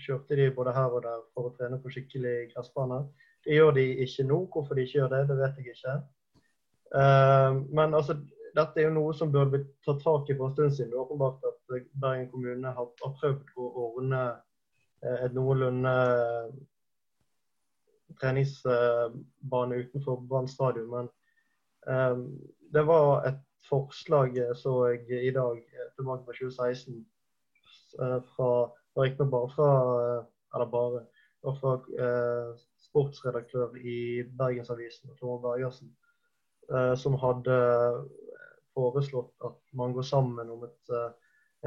kjørte 0.03 0.35
de 0.35 0.49
både 0.57 0.73
her 0.75 0.97
og 0.97 1.05
der 1.05 1.21
for 1.35 1.47
å 1.47 1.53
trene 1.55 1.79
på 1.79 1.93
skikkelig 1.95 2.49
gressbane. 2.51 2.99
Det 3.45 3.55
gjør 3.55 3.77
de 3.77 3.85
ikke 4.03 4.27
nå. 4.27 4.41
Hvorfor 4.51 4.75
de 4.75 4.87
ikke 4.87 4.99
gjør 4.99 5.13
det, 5.13 5.21
det 5.29 5.37
vet 5.39 5.61
jeg 5.61 5.77
ikke. 5.77 5.95
Uh, 6.93 7.63
men 7.71 7.95
altså, 7.95 8.19
dette 8.57 8.81
er 8.81 8.89
jo 8.89 8.97
noe 8.97 9.15
som 9.17 9.31
burde 9.33 9.55
blitt 9.55 9.71
tatt 9.87 10.03
tak 10.05 10.31
i 10.31 10.37
for 10.37 10.51
en 10.51 10.57
stund 10.57 10.75
siden. 10.77 10.91
Det 10.93 10.99
er 10.99 11.05
åpenbart 11.05 11.47
at 11.49 11.87
Bergen 12.03 12.29
kommune 12.33 12.75
har, 12.77 12.91
prøvd 13.21 13.55
å 13.57 13.69
ordne 13.87 14.23
eh, 15.05 15.25
et 15.27 15.37
noenlunde 15.37 15.93
eh, 15.93 16.51
treningsbane 18.21 19.81
utenfor 19.85 20.21
Brann 20.29 20.51
stadion. 20.51 20.91
Men 20.93 21.09
um, 21.89 22.27
det 22.75 22.85
var 22.87 23.25
et 23.29 23.41
forslag, 23.69 24.37
så 24.59 24.75
jeg 24.93 25.23
i 25.29 25.33
dag, 25.35 25.59
tilbake 25.97 26.27
på 26.27 26.37
2016, 26.37 27.01
fra 28.37 28.53
Riktignok 28.97 29.33
bare 29.33 29.51
fra 29.53 29.73
Eller 30.55 30.69
bare. 30.69 31.03
fra 31.43 31.73
uh, 31.75 32.53
sportsredaktør 32.79 33.75
i 33.77 34.23
Bergensavisen, 34.39 35.11
Tore 35.19 35.41
Bergersen, 35.43 35.89
uh, 36.71 36.95
som 36.95 37.17
hadde 37.19 37.57
foreslått 38.75 39.35
at 39.47 39.59
man 39.79 39.93
går 39.93 40.03
sammen 40.03 40.51
om 40.51 40.65
et, 40.65 40.81
eh, 40.91 41.11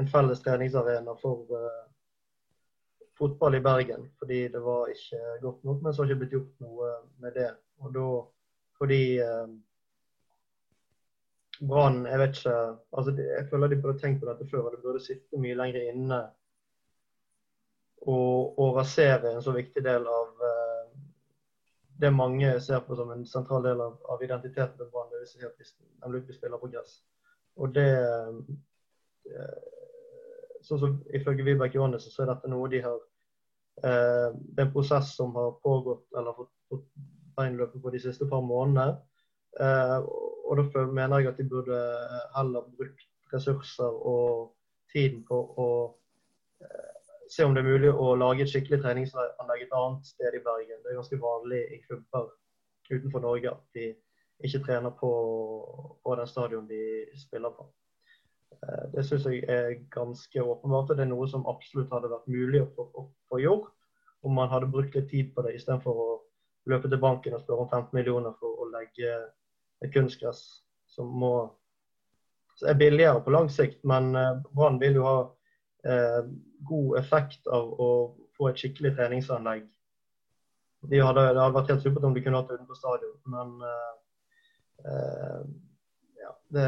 en 0.00 0.08
felles 0.08 0.42
treningsarena 0.44 1.14
for 1.16 1.52
uh, 1.56 1.84
fotball 3.18 3.54
i 3.54 3.60
Bergen. 3.64 4.10
Fordi 4.18 4.48
det 4.52 4.60
var 4.60 4.90
ikke 4.92 5.20
godt 5.42 5.62
nok, 5.64 5.82
men 5.82 5.94
så 5.94 6.02
har 6.02 6.10
ikke 6.10 6.20
blitt 6.24 6.34
gjort 6.36 6.66
noe 6.66 6.90
med 7.22 7.38
det. 7.38 7.52
Og 7.80 7.94
da 7.94 8.08
fordi 8.76 9.00
uh, 9.24 9.46
Brann 11.56 12.02
Jeg 12.04 12.18
vet 12.20 12.34
ikke 12.36 12.56
altså 12.92 13.12
Jeg 13.16 13.46
føler 13.48 13.70
de 13.72 13.78
burde 13.80 14.00
tenkt 14.02 14.20
på 14.20 14.28
dette 14.28 14.48
før. 14.50 14.66
og 14.66 14.74
Det 14.74 14.82
burde 14.82 15.04
sitte 15.04 15.40
mye 15.40 15.56
lenger 15.56 15.88
inne 15.92 16.20
og, 18.06 18.58
og 18.60 18.76
rasere 18.76 19.32
en 19.32 19.42
så 19.42 19.54
viktig 19.56 19.82
del 19.84 20.04
av 20.06 20.42
uh, 20.42 20.55
det 22.00 22.10
mange 22.12 22.60
ser 22.60 22.80
på 22.84 22.96
som 22.96 23.10
en 23.12 23.26
sentral 23.26 23.62
del 23.64 23.80
av, 23.80 23.96
av 24.12 24.22
identiteten 24.22 24.76
til 24.78 24.90
Brann. 24.92 25.12
Si 25.26 25.40
at 25.44 25.56
de 25.58 26.34
spiller 26.34 26.60
på 26.60 26.70
gress. 26.72 27.00
Og 27.56 27.72
det 27.74 27.88
eh, 29.32 29.72
Sånn 30.66 30.80
som 30.82 30.94
ifølge 31.14 31.44
Vibeke 31.46 31.78
Johannessen, 31.78 32.10
så 32.10 32.24
er 32.24 32.32
dette 32.32 32.48
noe 32.50 32.66
de 32.72 32.80
har 32.82 32.96
eh, 32.98 34.32
Det 34.34 34.58
er 34.58 34.64
en 34.64 34.72
prosess 34.74 35.12
som 35.14 35.34
har 35.38 35.52
pågått 35.62 36.16
eller 36.18 36.34
fått, 36.34 36.50
fått 36.72 36.88
beinløpet 37.38 37.82
på 37.84 37.92
de 37.94 38.00
siste 38.02 38.26
par 38.26 38.42
månedene. 38.42 38.96
Eh, 39.60 39.98
og 40.46 40.58
Derfor 40.58 40.90
mener 40.90 41.22
jeg 41.22 41.30
at 41.30 41.38
de 41.38 41.46
burde 41.48 41.78
heller 42.34 42.66
brukt 42.78 43.32
ressurser 43.32 44.02
og 44.10 44.52
tiden 44.92 45.22
på 45.28 45.38
å 45.38 45.68
se 47.30 47.44
om 47.44 47.54
det 47.54 47.62
er 47.62 47.70
mulig 47.70 47.92
å 47.92 48.14
lage 48.18 48.44
et 48.44 48.50
skikkelig 48.52 48.82
treningsanlegg 48.82 49.64
et 49.64 49.78
annet 49.78 50.10
sted 50.10 50.34
i 50.36 50.42
Bergen. 50.44 50.82
Det 50.82 50.92
er 50.92 51.00
ganske 51.00 51.20
vanlig 51.22 51.62
i 51.74 51.80
klubber 51.86 52.28
utenfor 52.90 53.24
Norge 53.24 53.50
at 53.50 53.64
de 53.74 53.88
ikke 54.44 54.62
trener 54.66 54.92
på, 55.00 55.10
på 56.04 56.16
den 56.18 56.28
stadion 56.30 56.68
de 56.68 56.80
spiller 57.18 57.54
på. 57.56 57.66
Eh, 58.62 58.84
det 58.94 59.04
syns 59.06 59.26
jeg 59.26 59.42
er 59.48 59.74
ganske 59.92 60.42
åpenbart. 60.42 60.94
Det 60.94 61.04
er 61.04 61.10
noe 61.10 61.28
som 61.30 61.46
absolutt 61.50 61.92
hadde 61.92 62.12
vært 62.12 62.30
mulig 62.30 62.62
å 62.62 62.86
få, 63.30 63.40
gjort 63.40 63.72
om 64.26 64.34
man 64.34 64.50
hadde 64.50 64.70
brukt 64.72 64.94
litt 64.96 65.10
tid 65.10 65.34
på 65.34 65.44
det, 65.44 65.54
istedenfor 65.56 65.98
å 66.02 66.08
løpe 66.70 66.88
til 66.90 66.98
banken 66.98 67.36
og 67.36 67.42
spørre 67.44 67.66
om 67.66 67.68
15 67.70 67.94
millioner 67.94 68.34
for 68.40 68.64
å 68.64 68.70
legge 68.72 69.12
et 69.84 69.92
kunstgress 69.94 70.40
som 70.90 71.12
må, 71.20 71.32
er 72.66 72.78
billigere 72.80 73.20
på 73.22 73.34
lang 73.34 73.50
sikt. 73.52 73.82
Men 73.84 74.14
eh, 74.16 74.38
Brann 74.52 74.80
vil 74.82 75.00
jo 75.00 75.06
ha 75.06 75.18
god 76.66 76.98
effekt 76.98 77.46
av 77.52 77.68
å 77.80 77.90
få 78.36 78.50
et 78.50 78.60
skikkelig 78.60 78.94
treningsanlegg. 78.96 79.66
De 80.86 81.02
hadde, 81.02 81.22
det 81.34 81.40
hadde 81.40 81.56
vært 81.56 81.70
helt 81.72 81.84
supert 81.84 82.06
om 82.06 82.14
de 82.14 82.22
kunne 82.24 82.40
hatt 82.40 82.50
det 82.50 82.58
utenfor 82.60 82.78
stadion, 82.78 83.14
men 83.32 83.54
eh, 83.66 83.94
eh, 84.86 85.46
ja, 86.22 86.32
det, 86.54 86.66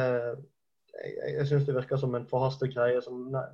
jeg, 0.96 1.34
jeg 1.36 1.48
syns 1.50 1.66
det 1.68 1.76
virker 1.76 2.00
som 2.00 2.16
en 2.18 2.26
forhastet 2.30 2.72
greie. 2.74 3.02
Som, 3.04 3.28
nei, 3.34 3.44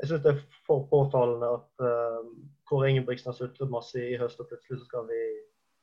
jeg 0.00 0.10
syns 0.10 0.24
det 0.24 0.34
er 0.34 0.44
for 0.66 0.86
påfallende 0.90 1.50
at 1.58 1.84
uh, 1.84 2.22
Kåre 2.68 2.88
Ingebrigtsen 2.90 3.30
har 3.30 3.36
sutret 3.36 3.70
masse 3.70 3.98
i 4.00 4.16
høst, 4.20 4.40
og 4.40 4.48
plutselig 4.50 4.80
så 4.80 4.88
skal 4.88 5.10
vi 5.10 5.20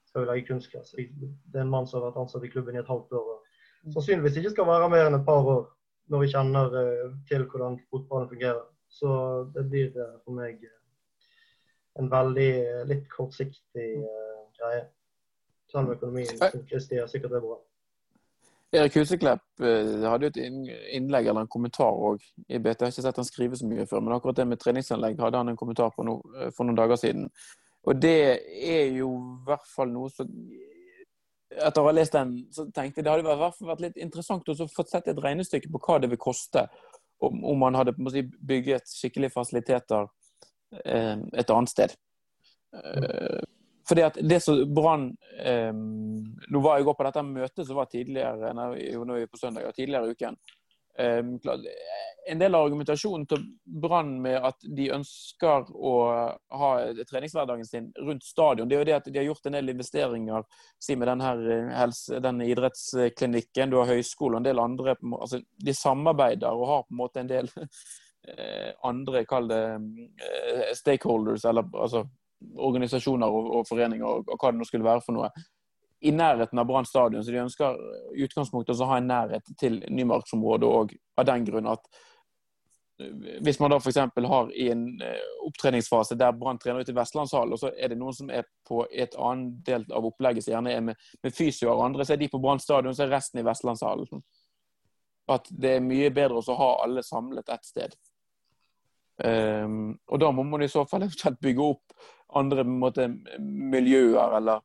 skal 0.09 0.23
vi 0.23 0.29
legge 0.31 0.47
kunstgress. 0.47 0.95
Det 0.97 1.59
er 1.59 1.61
en 1.61 1.69
mann 1.69 1.85
som 1.85 1.99
har 1.99 2.07
vært 2.07 2.23
ansatt 2.23 2.45
i 2.47 2.49
klubben 2.49 2.73
i 2.73 2.81
et 2.81 2.89
halvt 2.89 3.13
år. 3.13 3.27
og 3.35 3.93
Sannsynligvis 3.93 4.39
ikke 4.41 4.55
skal 4.55 4.67
være 4.67 4.89
mer 4.89 5.05
enn 5.05 5.19
et 5.19 5.27
par 5.27 5.45
år 5.45 5.67
når 6.09 6.23
vi 6.23 6.31
kjenner 6.31 6.73
uh, 6.73 7.11
til 7.29 7.45
hvordan 7.45 7.77
fotballen 7.91 8.31
fungerer. 8.31 8.65
Så 8.89 9.09
det 9.55 9.65
blir 9.69 9.95
uh, 9.95 10.17
for 10.25 10.35
meg 10.37 10.63
en 11.99 12.09
veldig 12.11 12.51
litt 12.89 13.07
kortsiktig 13.11 13.87
greie. 14.59 14.85
Selv 15.69 15.85
om 15.85 15.95
økonomien 15.95 16.29
som 16.37 16.63
Kristi 16.69 16.97
er 16.97 17.09
sikkert 17.11 17.35
er 17.37 17.43
bra. 17.43 17.57
Erik 18.69 18.99
Huseklepp 18.99 19.63
hadde 19.63 20.27
jo 20.27 20.29
et 20.29 20.37
innlegg 20.93 21.27
eller 21.27 21.41
en 21.41 21.49
kommentar 21.49 21.89
òg 21.89 22.21
i 22.45 22.59
BT. 22.61 22.83
Jeg 22.83 22.85
har 22.85 22.93
ikke 22.93 23.05
sett 23.07 23.21
han 23.21 23.27
skrive 23.27 23.57
så 23.57 23.67
mye 23.69 23.85
før, 23.89 24.03
men 24.05 24.13
akkurat 24.13 24.37
det 24.37 24.45
med 24.45 24.61
treningsanlegg 24.61 25.21
hadde 25.21 25.41
han 25.41 25.49
en 25.49 25.57
kommentar 25.57 25.89
på 25.95 26.05
no, 26.05 26.19
for 26.53 26.69
noen 26.69 26.77
dager 26.77 26.99
siden. 27.01 27.31
Og 27.89 28.01
det 28.01 28.19
er 28.69 28.91
jo 28.93 29.09
i 29.17 29.45
hvert 29.47 29.71
fall 29.75 29.93
noe 29.93 30.11
som 30.13 30.29
Etter 31.49 31.81
å 31.81 31.87
ha 31.87 31.91
lest 31.97 32.13
den, 32.13 32.35
så 32.53 32.67
tenkte 32.69 33.01
jeg 33.01 33.05
det 33.07 33.09
hadde 33.09 33.31
fall 33.57 33.71
vært 33.71 33.81
litt 33.81 33.95
interessant 33.97 34.51
å 34.53 34.67
få 34.69 34.83
sett 34.85 35.07
et 35.09 35.17
regnestykke 35.17 35.71
på 35.73 35.79
hva 35.81 35.95
det 35.97 36.11
vil 36.11 36.19
koste 36.21 36.67
om, 37.19 37.59
man 37.59 37.75
hadde 37.75 37.95
si, 38.11 38.23
bygget 38.23 38.87
skikkelige 38.87 39.33
fasiliteter 39.33 40.07
eh, 40.85 41.15
et 41.17 41.49
annet 41.53 41.71
sted. 41.71 41.95
Eh, 42.75 43.41
fordi 43.89 44.05
at 44.05 44.19
det 44.21 44.37
som 44.45 44.59
Brann 44.69 45.07
eh, 45.41 45.73
Nå 45.73 46.59
var 46.61 46.77
jeg 46.77 46.85
går 46.85 46.97
på 46.99 47.05
dette 47.07 47.23
møtet 47.25 47.65
som 47.65 47.79
var 47.79 47.87
tidligere 47.89 48.51
nå 48.53 48.67
er 48.75 49.23
vi 49.23 49.29
på 49.31 49.39
søndag, 49.41 49.71
tidligere 49.75 50.11
i 50.11 50.13
uken. 50.13 50.37
Ehm, 50.99 51.39
en 52.27 52.39
del 52.39 52.55
av 52.55 52.65
argumentasjonen 52.65 53.23
til 53.29 53.43
Brann 53.81 54.17
med 54.21 54.35
at 54.49 54.65
de 54.75 54.89
ønsker 54.91 55.69
å 55.71 55.93
ha 56.59 56.71
treningshverdagen 57.07 57.65
sin 57.65 57.87
rundt 58.03 58.25
stadion, 58.27 58.67
det 58.67 58.75
er 58.75 58.83
jo 58.83 58.87
det 58.89 58.97
at 58.97 59.07
de 59.07 59.21
har 59.21 59.27
gjort 59.29 59.47
en 59.47 59.55
del 59.55 59.71
investeringer 59.71 60.43
si 60.83 60.97
med 60.99 61.07
denne, 61.07 61.31
eh, 61.71 62.19
denne 62.25 62.49
idrettsklinikken, 62.51 63.71
du 63.71 63.79
har 63.79 63.93
høyskole 63.93 64.35
og 64.35 64.41
en 64.41 64.49
del 64.49 64.59
andre 64.59 64.97
altså 64.99 65.39
De 65.55 65.73
samarbeider 65.73 66.51
og 66.51 66.67
har 66.67 66.83
på 66.83 66.93
en 66.93 67.01
måte 67.01 67.23
en 67.23 67.31
del 67.31 67.47
eh, 68.27 68.73
andre, 68.83 69.23
kall 69.25 69.47
det 69.47 69.63
eh, 69.71 70.73
stakeholders, 70.75 71.45
eller 71.45 71.71
altså 71.73 72.03
organisasjoner 72.59 73.27
og, 73.27 73.55
og 73.55 73.71
foreninger 73.71 74.05
og, 74.05 74.27
og 74.27 74.35
hva 74.35 74.51
det 74.51 74.59
nå 74.59 74.67
skulle 74.67 74.87
være 74.87 75.03
for 75.05 75.15
noe 75.15 75.31
i 75.99 76.11
nærheten 76.11 76.59
av 76.59 76.65
Brann 76.65 76.85
stadion. 76.85 77.23
Så 77.23 77.31
de 77.31 77.41
ønsker 77.43 77.79
i 78.15 78.23
utgangspunktet 78.23 78.79
å 78.79 78.91
ha 78.91 78.99
en 78.99 79.09
nærhet 79.09 79.51
til 79.59 79.81
Nymarksområdet 79.89 80.69
òg, 80.69 80.93
av 81.19 81.27
den 81.27 81.47
grunn 81.47 81.67
at 81.67 81.87
eh, 83.01 83.39
hvis 83.43 83.59
man 83.59 83.73
da 83.73 83.79
f.eks. 83.81 83.99
har 84.33 84.51
i 84.55 84.69
en 84.71 84.85
eh, 85.03 85.25
opptreningsfase 85.47 86.15
der 86.19 86.35
Brann 86.39 86.61
trener 86.61 86.85
ut 86.85 86.91
i 86.91 86.95
Vestlandshallen, 86.95 87.55
og 87.55 87.61
så 87.61 87.73
er 87.75 87.91
det 87.91 87.99
noen 87.99 88.15
som 88.15 88.31
er 88.31 88.47
på 88.67 88.85
et 88.91 89.17
annet 89.19 89.59
del 89.67 89.87
av 89.91 90.07
opplegget 90.07 90.45
som 90.45 90.55
gjerne 90.55 90.75
er 90.75 90.85
med, 90.91 91.09
med 91.23 91.35
fysioer 91.35 91.73
og 91.73 91.89
andre, 91.89 92.07
så 92.07 92.15
er 92.15 92.23
de 92.23 92.31
på 92.31 92.41
Brann 92.43 92.63
stadion, 92.63 92.95
så 92.95 93.05
er 93.07 93.17
resten 93.17 93.43
i 93.43 93.47
Vestlandshallen. 93.47 94.23
At 95.29 95.51
det 95.51 95.75
er 95.77 95.85
mye 95.85 96.13
bedre 96.13 96.39
å 96.39 96.57
ha 96.57 96.71
alle 96.85 97.03
samlet 97.05 97.51
ett 97.53 97.67
sted. 97.67 97.99
Um, 99.19 99.97
og 100.07 100.21
da 100.23 100.29
må 100.31 100.45
man 100.47 100.63
i 100.63 100.71
så 100.71 100.85
fall 100.87 101.03
bygge 101.43 101.59
opp 101.59 101.97
andre 102.39 102.63
måte, 102.63 103.09
miljøer 103.41 104.37
eller 104.37 104.63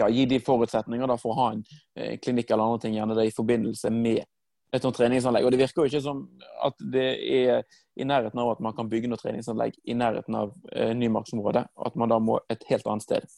ja, 0.00 0.08
gi 0.10 0.26
de 0.30 0.40
forutsetninger 0.44 1.10
da, 1.10 1.16
for 1.20 1.34
å 1.34 1.38
ha 1.40 1.48
en 1.54 1.64
eh, 1.96 2.16
klinikk 2.22 2.50
eller 2.50 2.66
andre 2.66 2.84
ting, 2.84 2.96
gjerne 2.98 3.16
det 3.18 3.28
i 3.30 3.34
forbindelse 3.36 3.92
med 3.94 4.24
et 4.70 4.82
sånt 4.84 4.96
treningsanlegg. 4.96 5.46
Og 5.46 5.52
Det 5.52 5.60
virker 5.60 5.82
jo 5.82 5.90
ikke 5.90 6.02
som 6.04 6.24
at 6.62 6.82
det 6.94 7.06
er 7.26 7.62
i 8.00 8.06
nærheten 8.06 8.38
av 8.40 8.52
at 8.54 8.64
man 8.64 8.74
kan 8.76 8.88
bygge 8.90 9.10
noe 9.10 9.20
treningsanlegg 9.20 9.78
i 9.84 9.96
nærheten 9.98 10.36
av 10.38 10.52
eh, 10.72 10.92
Nymarksområdet. 10.96 11.64
At 11.86 11.96
man 11.98 12.12
da 12.12 12.20
må 12.22 12.38
et 12.52 12.64
helt 12.70 12.86
annet 12.86 13.06
sted. 13.06 13.30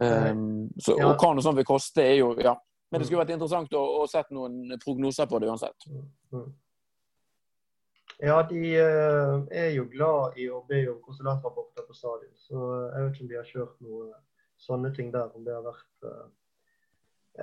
Um, 0.00 0.70
så, 0.80 0.94
ja. 0.96 1.10
Og 1.10 1.20
hva 1.20 1.34
noe 1.36 1.44
sånt 1.44 1.58
vil 1.60 1.68
koste, 1.68 2.04
er 2.04 2.20
jo 2.22 2.32
ja. 2.40 2.54
Men 2.90 3.02
det 3.02 3.06
skulle 3.06 3.20
vært 3.20 3.34
interessant 3.36 3.74
å, 3.76 3.82
å 4.00 4.06
sette 4.10 4.34
noen 4.34 4.74
prognoser 4.82 5.28
på 5.30 5.38
det 5.38 5.50
uansett. 5.50 5.86
Mm, 5.86 6.06
mm. 6.34 6.48
Ja, 8.20 8.40
de 8.48 8.62
uh, 8.76 9.36
er 9.54 9.70
jo 9.76 9.86
glad 9.92 10.40
i 10.40 10.48
å 10.52 10.64
be 10.68 10.82
om 10.90 10.98
konsulentrapporter 11.04 11.86
på 11.86 11.94
stadion. 11.96 12.32
Så 12.42 12.56
jeg 12.58 13.04
vet 13.04 13.14
ikke 13.14 13.24
om 13.24 13.30
de 13.30 13.38
har 13.38 13.52
kjørt 13.52 13.76
noe 13.86 14.08
sånne 14.60 14.92
ting 14.96 15.10
der. 15.14 15.30
Om 15.36 15.46
det 15.46 15.56
har 15.56 15.64
vært 15.66 16.06
uh, 16.08 16.28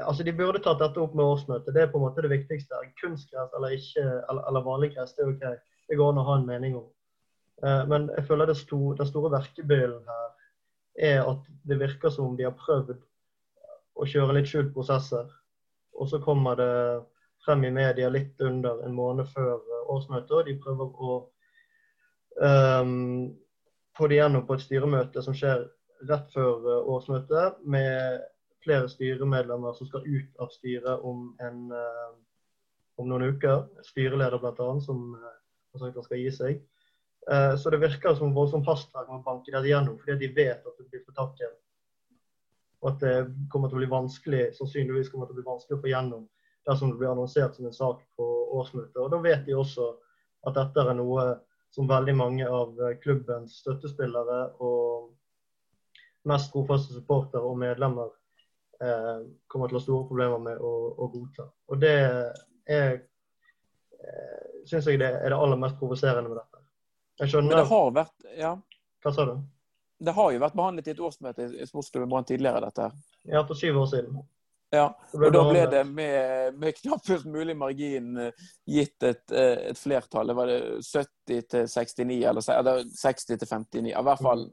Altså, 0.03 0.23
De 0.23 0.34
burde 0.36 0.60
tatt 0.62 0.82
dette 0.82 0.99
opp 1.01 1.15
med 1.15 1.25
årsmøtet. 1.25 1.73
Det 1.73 1.82
er 1.82 1.89
på 1.91 1.97
en 1.97 2.06
måte 2.06 2.21
det 2.21 2.34
viktigste. 2.34 2.80
Kunstgress 3.01 3.53
eller 3.58 3.73
ikke, 3.77 4.03
eller, 4.30 4.43
eller 4.49 4.65
vanlig 4.65 4.91
gress, 4.95 5.15
det 5.15 5.25
er 5.25 5.32
OK. 5.32 5.73
Det 5.88 5.97
går 5.97 6.12
an 6.12 6.21
å 6.21 6.25
ha 6.27 6.38
en 6.38 6.47
mening 6.49 6.77
om. 6.77 6.88
Uh, 7.63 7.84
men 7.89 8.10
jeg 8.13 8.27
føler 8.27 8.51
det 8.51 8.58
sto, 8.60 8.82
den 8.99 9.10
store 9.10 9.34
verkebyllen 9.34 10.03
her 10.06 10.25
er 10.97 11.21
at 11.30 11.45
det 11.69 11.80
virker 11.80 12.10
som 12.13 12.32
om 12.32 12.38
de 12.38 12.45
har 12.47 12.58
prøvd 12.58 12.97
å 13.97 14.06
kjøre 14.06 14.38
litt 14.38 14.49
skjult 14.49 14.73
prosesser. 14.75 15.30
Og 15.97 16.10
så 16.10 16.19
kommer 16.21 16.58
det 16.60 16.73
frem 17.45 17.63
i 17.65 17.73
media 17.73 18.10
litt 18.10 18.41
under 18.41 18.84
en 18.86 18.95
måned 18.97 19.30
før 19.34 19.62
årsmøtet, 19.93 20.34
og 20.34 20.45
de 20.49 20.58
prøver 20.62 21.01
å 21.08 21.17
um, 22.41 23.30
få 23.97 24.10
det 24.10 24.19
gjennom 24.19 24.45
på 24.47 24.58
et 24.58 24.65
styremøte 24.65 25.23
som 25.25 25.38
skjer 25.38 25.65
rett 26.05 26.31
før 26.33 26.65
eh, 26.71 26.89
årsmøtet 26.93 27.62
med 27.65 28.23
flere 28.63 28.89
styremedlemmer 28.91 29.75
som 29.77 29.89
skal 29.89 30.05
ut 30.05 30.41
av 30.43 30.51
styret 30.53 31.05
om, 31.07 31.29
en, 31.43 31.67
eh, 31.71 32.10
om 33.01 33.10
noen 33.10 33.33
uker. 33.33 33.67
Styreleder 33.88 34.41
bl.a. 34.41 34.71
som 34.83 35.13
eh, 35.17 35.38
har 35.73 35.83
sagt 35.83 36.01
han 36.01 36.07
skal 36.07 36.23
gi 36.23 36.33
seg. 36.33 36.65
Så 37.60 37.67
det 37.73 37.81
virker 37.81 38.13
som 38.15 38.31
voldsomt 38.31 38.69
hastverk 38.69 39.10
med 39.10 39.17
å 39.17 39.25
banke 39.25 39.51
det 39.51 39.67
gjennom, 39.67 39.97
fordi 39.99 40.13
de 40.21 40.27
vet 40.31 40.62
at 40.63 40.77
det 40.79 40.86
blir 40.88 41.01
for 41.03 41.17
taket. 41.17 41.57
Og 42.79 42.93
at 42.93 43.01
det 43.01 43.15
kommer 43.51 43.67
til 43.67 43.75
å 43.75 43.81
bli 43.81 43.89
vanskelig, 43.91 44.45
sannsynligvis 44.55 45.10
kommer 45.12 45.27
til 45.27 45.36
å 45.36 45.39
bli 45.41 45.43
vanskelig 45.49 45.75
å 45.75 45.81
få 45.81 45.89
gjennom 45.91 46.21
dersom 46.69 46.93
det 46.93 47.01
blir 47.01 47.12
annonsert 47.12 47.57
som 47.57 47.67
en 47.67 47.75
sak 47.75 47.99
på 48.15 48.27
årsmøtet. 48.62 48.95
Og 49.03 49.12
Da 49.12 49.19
vet 49.25 49.43
de 49.43 49.57
også 49.60 49.89
at 50.47 50.55
dette 50.55 50.88
er 50.88 50.95
noe 50.95 51.25
som 51.75 51.91
veldig 51.91 52.15
mange 52.15 52.47
av 52.47 52.79
klubbens 53.03 53.60
støttespillere 53.60 54.39
og 54.63 55.12
mest 56.27 56.51
trofaste 56.53 56.95
supportere 56.95 57.43
og 57.47 57.57
medlemmer 57.59 58.09
eh, 58.83 59.25
kommer 59.47 59.69
til 59.69 59.77
å 59.77 59.81
ha 59.81 59.85
store 59.85 60.07
problemer 60.09 60.41
med 60.43 60.63
å, 60.63 60.73
å 60.97 61.09
godta. 61.13 61.47
Og 61.71 61.81
det 61.81 61.95
er 61.97 62.95
eh, 62.95 64.47
syns 64.67 64.87
jeg 64.87 65.01
det 65.01 65.11
er 65.15 65.31
det 65.31 65.37
aller 65.37 65.59
mest 65.59 65.77
provoserende 65.79 66.29
med 66.29 66.39
dette. 66.41 66.63
Jeg 67.21 67.33
skjønner 67.33 67.53
Men 67.53 67.63
det 67.63 67.69
har 67.71 67.93
vært 68.01 68.33
Ja. 68.37 68.55
Hva 69.03 69.13
sa 69.13 69.27
du? 69.29 69.37
Det 69.97 70.13
har 70.13 70.31
jo 70.33 70.41
vært 70.41 70.57
behandlet 70.57 70.87
i 70.87 70.93
et 70.93 70.99
årsmøte 71.01 71.45
i 71.57 71.65
Sportsklubben 71.65 72.09
Brann 72.11 72.25
tidligere, 72.27 72.61
dette 72.67 72.85
her. 72.85 72.97
Ja, 73.25 73.41
for 73.47 73.57
syv 73.57 73.79
år 73.81 73.87
siden. 73.89 74.19
Ja, 74.75 74.89
og 75.15 75.23
da 75.31 75.41
ble 75.47 75.61
det 75.71 75.81
med, 75.87 76.57
med 76.59 76.75
knappest 76.75 77.25
mulig 77.31 77.55
margin 77.57 78.17
eh, 78.19 78.47
gitt 78.67 79.03
et, 79.07 79.23
eh, 79.31 79.69
et 79.71 79.79
flertall. 79.79 80.27
Det 80.27 80.35
var 80.37 80.51
det 80.51 80.59
70 80.83 81.45
til 81.53 81.69
69, 81.71 82.17
eller 82.27 82.81
60 82.91 83.29
til 83.31 83.47
59. 83.47 83.93
I 83.93 84.05
hvert 84.09 84.25
fall 84.27 84.43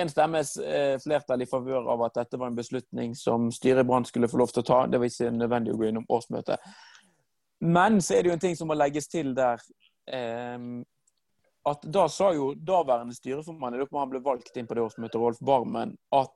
én 0.00 0.10
stemmes 0.10 0.56
eh, 0.56 0.96
flertall 1.02 1.44
i 1.44 1.48
favør 1.48 1.90
av 1.94 2.02
at 2.06 2.18
dette 2.20 2.40
var 2.40 2.50
en 2.50 2.58
beslutning 2.58 3.14
som 3.18 3.50
styret 3.54 3.84
i 3.84 3.88
Brann 3.88 4.06
skulle 4.08 4.30
få 4.30 4.40
lov 4.40 4.52
til 4.54 4.64
å 4.64 4.68
ta. 4.68 4.80
Det 4.90 5.00
var 5.00 5.10
ikke 5.10 5.30
nødvendig 5.34 5.74
å 5.74 5.78
gå 5.80 5.88
innom 5.88 6.08
årsmøtet. 6.12 6.74
Men 7.64 8.00
så 8.04 8.16
er 8.16 8.24
det 8.24 8.32
jo 8.32 8.36
en 8.36 8.44
ting 8.44 8.58
som 8.58 8.68
må 8.70 8.76
legges 8.76 9.08
til 9.08 9.32
der. 9.36 9.62
Eh, 10.10 10.58
at 11.64 11.86
Da 11.88 12.08
sa 12.12 12.32
jo 12.36 12.52
daværende 12.54 13.16
styreformann, 13.16 13.78
da 13.78 13.98
han 13.98 14.10
ble 14.12 14.20
valgt 14.24 14.56
inn 14.60 14.66
på 14.68 14.76
det 14.76 14.84
årsmøtet, 14.84 15.20
Rolf 15.20 15.40
Barmen, 15.40 15.96
at 16.12 16.32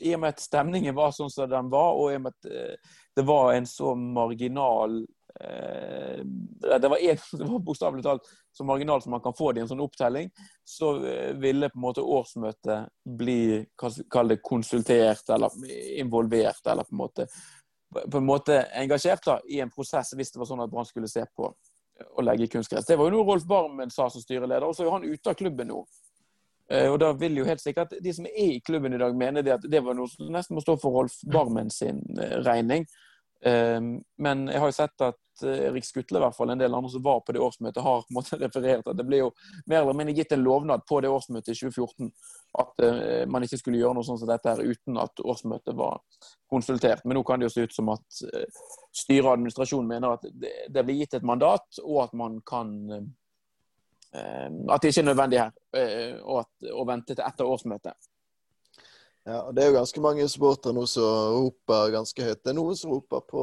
i 0.00 0.14
og 0.14 0.20
med 0.22 0.34
at 0.34 0.42
stemningen 0.42 0.96
var 0.96 1.12
sånn 1.16 1.30
som 1.32 1.48
den 1.48 1.70
var, 1.72 1.96
og 1.96 2.12
i 2.12 2.18
og 2.18 2.26
med 2.26 2.36
at 2.36 2.50
eh, 2.52 2.96
det 3.16 3.24
var 3.28 3.54
en 3.54 3.68
så 3.68 3.94
marginal 3.96 5.02
det 5.38 6.88
var, 6.88 6.98
var 7.44 7.58
bokstavelig 7.58 8.02
talt 8.04 8.22
så 8.52 8.64
marginalt 8.64 9.02
som 9.02 9.10
man 9.10 9.20
kan 9.20 9.34
få 9.34 9.52
det 9.52 9.60
i 9.60 9.62
en 9.62 9.70
sånn 9.70 9.84
opptelling, 9.84 10.30
så 10.64 11.06
eh, 11.06 11.32
ville 11.38 11.70
på 11.70 11.78
en 11.78 11.86
måte 11.86 12.02
årsmøtet 12.02 12.90
bli 13.04 13.64
kall 13.78 14.32
det 14.32 14.40
konsultert 14.42 15.30
eller 15.30 15.54
involvert, 16.00 16.66
eller 16.66 16.84
på 16.84 16.94
en 16.94 17.02
måte, 17.02 17.26
på 17.94 18.18
en 18.18 18.26
måte 18.26 18.62
engasjert 18.82 19.24
da, 19.26 19.38
i 19.48 19.60
en 19.62 19.70
prosess 19.70 20.14
hvis 20.16 20.34
det 20.34 20.42
var 20.42 20.50
sånn 20.50 20.64
at 20.64 20.72
Brann 20.72 20.88
skulle 20.88 21.10
se 21.10 21.24
på 21.36 21.48
å 22.16 22.24
legge 22.24 22.48
kunstgress. 22.50 22.88
Det 22.88 22.96
var 22.96 23.10
jo 23.10 23.18
noe 23.18 23.28
Rolf 23.28 23.44
Barmen 23.48 23.90
sa 23.92 24.08
som 24.10 24.22
styreleder, 24.22 24.66
og 24.66 24.76
så 24.76 24.86
er 24.86 24.94
han 24.94 25.06
ute 25.06 25.30
av 25.30 25.38
klubben 25.38 25.70
nå. 25.70 25.84
Eh, 26.70 26.88
og 26.90 26.98
da 27.02 27.12
vil 27.18 27.38
jo 27.38 27.46
helt 27.46 27.62
sikkert 27.62 27.94
de 28.02 28.14
som 28.14 28.26
er 28.30 28.56
i 28.56 28.64
klubben 28.64 28.94
i 28.94 29.00
dag, 29.00 29.14
mene 29.16 29.44
det 29.46 29.58
at 29.58 29.68
det 29.68 29.84
var 29.84 29.98
noe 29.98 30.10
som 30.10 30.30
nesten 30.32 30.58
må 30.58 30.64
stå 30.64 30.78
for 30.80 31.00
Rolf 31.00 31.20
Barmen 31.30 31.70
sin 31.70 32.02
regning. 32.46 32.88
Ehm, 33.44 34.02
men 34.18 34.48
jeg 34.48 34.60
har 34.60 34.68
jo 34.68 34.76
sett 34.76 35.02
at 35.04 35.44
eh, 35.44 35.62
Erik 35.70 35.86
Skutle, 35.86 36.18
i 36.18 36.22
hvert 36.22 36.36
fall 36.36 36.52
en 36.52 36.60
del 36.60 36.74
andre 36.76 36.90
som 36.92 37.04
var 37.04 37.22
på 37.24 37.32
det 37.32 37.40
årsmøtet, 37.40 37.82
har 37.82 38.02
på 38.04 38.12
en 38.12 38.18
måte 38.18 38.38
referert 38.44 38.90
at 38.90 38.98
det 38.98 39.06
ble 39.08 39.22
jo 39.22 39.30
mer 39.70 39.80
eller 39.80 39.96
mindre 39.96 40.16
gitt 40.18 40.34
en 40.36 40.44
lovnad 40.44 40.84
på 40.88 41.00
det 41.00 41.12
årsmøtet 41.12 41.54
i 41.54 41.60
2014 41.62 42.10
at 42.60 42.82
uh, 42.82 43.24
man 43.30 43.46
ikke 43.46 43.60
skulle 43.60 43.78
gjøre 43.78 43.94
noe 43.94 44.04
sånn 44.04 44.18
som 44.18 44.28
dette 44.28 44.50
her 44.50 44.60
uten 44.66 44.98
at 44.98 45.22
årsmøtet 45.22 45.76
var 45.78 46.00
konsultert. 46.50 47.04
Men 47.06 47.16
nå 47.16 47.22
kan 47.24 47.40
det 47.40 47.46
jo 47.46 47.54
se 47.54 47.64
ut 47.68 47.76
som 47.76 47.92
at 47.94 48.20
uh, 48.26 48.64
styret 48.90 49.28
og 49.28 49.32
administrasjonen 49.36 49.88
mener 49.88 50.16
at 50.16 50.26
det, 50.34 50.82
blir 50.82 50.98
gitt 50.98 51.14
et 51.16 51.26
mandat, 51.26 51.80
og 51.84 52.04
at 52.08 52.16
man 52.18 52.40
kan 52.42 52.76
At 54.10 54.82
det 54.82 54.90
ikke 54.90 55.04
er 55.04 55.06
nødvendig 55.06 55.38
her 55.38 56.22
å 56.26 56.82
vente 56.88 57.14
til 57.14 57.22
etter 57.22 57.46
årsmøtet. 57.46 58.09
Ja, 59.28 59.42
og 59.42 59.54
Det 59.54 59.62
er 59.62 59.68
jo 59.68 59.76
ganske 59.76 60.00
mange 60.00 60.28
supportere 60.32 60.72
nå 60.72 60.86
som 60.88 61.34
roper 61.36 61.92
ganske 61.92 62.24
høyt. 62.24 62.40
Det 62.40 62.52
er 62.52 62.56
noen 62.56 62.76
som 62.78 62.94
roper 62.94 63.24
på 63.28 63.42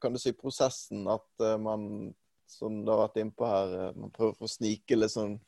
kan 0.00 0.12
du 0.12 0.18
si, 0.20 0.34
prosessen 0.36 1.06
at 1.08 1.28
uh, 1.40 1.56
man, 1.56 2.12
som 2.44 2.82
du 2.84 2.90
har 2.92 3.06
vært 3.06 3.22
innpå 3.22 3.46
her, 3.48 3.70
uh, 3.72 3.94
man 3.96 4.12
prøver 4.12 4.44
å 4.44 4.50
snike 4.50 4.98
litt 4.98 5.14
sånn 5.14 5.38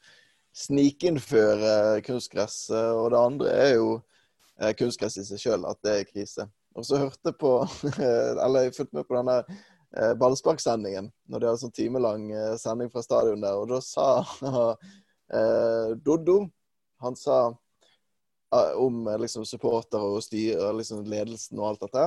Snikinnføre 0.55 1.99
kunstgress. 2.07 2.69
Uh, 2.71 2.95
og 2.95 3.09
det 3.11 3.21
andre 3.21 3.55
er 3.59 3.73
jo 3.75 3.89
kunstgress 4.79 5.19
i 5.19 5.25
seg 5.27 5.41
sjøl, 5.43 5.65
at 5.67 5.81
det 5.83 5.95
er 5.99 6.07
krise. 6.07 6.47
Og 6.79 6.87
så 6.87 7.01
hørte 7.03 7.33
på 7.37 7.57
Eller 8.45 8.69
jeg 8.69 8.77
fulgte 8.77 9.01
med 9.01 9.09
på 9.09 9.19
denne 9.19 10.15
ballsparksendingen 10.19 11.11
når 11.31 11.43
de 11.43 11.49
hadde 11.49 11.61
sånn 11.61 11.75
timelang 11.75 12.25
sending 12.59 12.89
fra 12.91 13.03
stadion 13.03 13.43
der, 13.43 13.59
og 13.59 13.69
da 13.71 13.79
sa 13.83 14.07
Doddo 16.07 16.39
Han 17.03 17.19
sa 17.19 17.37
om 18.81 19.07
liksom 19.21 19.47
supportere 19.49 20.15
og 20.17 20.23
styre, 20.25 20.73
liksom 20.79 21.03
ledelsen 21.09 21.59
og 21.61 21.73
alt 21.73 21.87
dette 21.87 22.05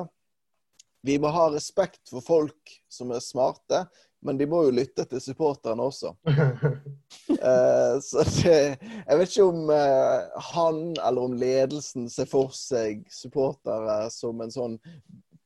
vi 1.07 1.17
må 1.19 1.31
ha 1.31 1.47
respekt 1.53 2.09
for 2.09 2.23
folk 2.25 2.73
som 2.91 3.13
er 3.15 3.23
smarte, 3.23 3.85
men 4.25 4.39
de 4.39 4.47
må 4.49 4.63
jo 4.65 4.73
lytte 4.75 5.05
til 5.07 5.21
supporterne 5.21 5.85
også. 5.85 6.13
uh, 6.27 7.95
så 8.07 8.25
det, 8.25 8.57
Jeg 8.81 9.19
vet 9.19 9.31
ikke 9.31 9.47
om 9.47 9.69
uh, 9.71 10.41
han 10.51 10.81
eller 10.95 11.29
om 11.29 11.37
ledelsen 11.37 12.09
ser 12.11 12.29
for 12.29 12.51
seg 12.55 13.05
supportere 13.13 14.07
som 14.13 14.41
en 14.43 14.53
sånn 14.53 14.77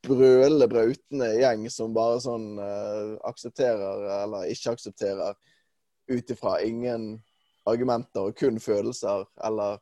brølende, 0.08 0.66
brautende 0.72 1.30
gjeng 1.38 1.68
som 1.70 1.94
bare 1.94 2.22
sånn 2.24 2.56
uh, 2.58 3.20
aksepterer 3.30 4.08
eller 4.24 4.50
ikke 4.50 4.74
aksepterer 4.74 5.38
ut 6.12 6.34
ifra 6.34 6.58
ingen 6.66 7.14
argumenter 7.70 8.32
og 8.32 8.40
kun 8.40 8.58
følelser, 8.60 9.28
eller 9.46 9.78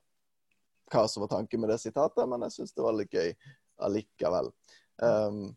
hva 0.91 1.05
som 1.07 1.23
var 1.25 1.31
tanken 1.33 1.61
med 1.61 1.71
det 1.73 1.79
sitatet, 1.81 2.25
men 2.29 2.45
jeg 2.47 2.57
syns 2.57 2.75
det 2.75 2.85
var 2.85 2.97
litt 2.97 3.13
gøy 3.13 3.33
allikevel. 3.85 4.51
Um, 5.01 5.49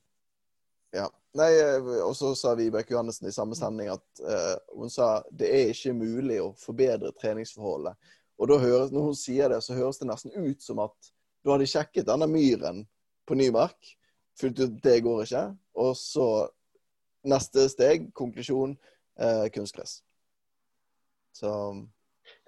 ja. 0.92 1.08
Nei, 1.32 1.48
eh, 1.56 1.86
og 2.04 2.12
så 2.16 2.34
sa 2.36 2.52
Vibeke 2.58 2.92
Johannessen 2.92 3.30
i 3.30 3.32
samme 3.32 3.56
sending 3.56 3.88
at 3.88 4.20
uh, 4.20 4.56
hun 4.76 4.90
sa 4.92 5.22
det 5.32 5.48
er 5.48 5.70
ikke 5.72 5.94
mulig 5.96 6.36
å 6.42 6.50
forbedre 6.60 7.14
treningsforholdet. 7.16 7.96
Og 8.36 8.50
da 8.50 8.58
høres, 8.60 8.92
når 8.92 9.06
hun 9.08 9.16
sier 9.16 9.48
det, 9.52 9.62
så 9.64 9.76
høres 9.76 10.00
det 10.00 10.10
nesten 10.10 10.34
ut 10.36 10.60
som 10.60 10.82
at 10.84 11.12
du 11.42 11.52
hadde 11.52 11.68
sjekket 11.70 12.08
denne 12.08 12.28
myren 12.28 12.82
på 13.28 13.36
ny 13.38 13.48
mark, 13.54 13.78
funnet 14.38 14.60
ut 14.60 14.76
det 14.84 14.98
går 15.04 15.24
ikke, 15.24 15.44
og 15.80 15.94
så 15.96 16.26
neste 17.28 17.64
steg, 17.70 18.10
konklusjon, 18.18 18.76
uh, 19.22 19.46
kunstgress. 19.54 20.02
Så 21.32 21.48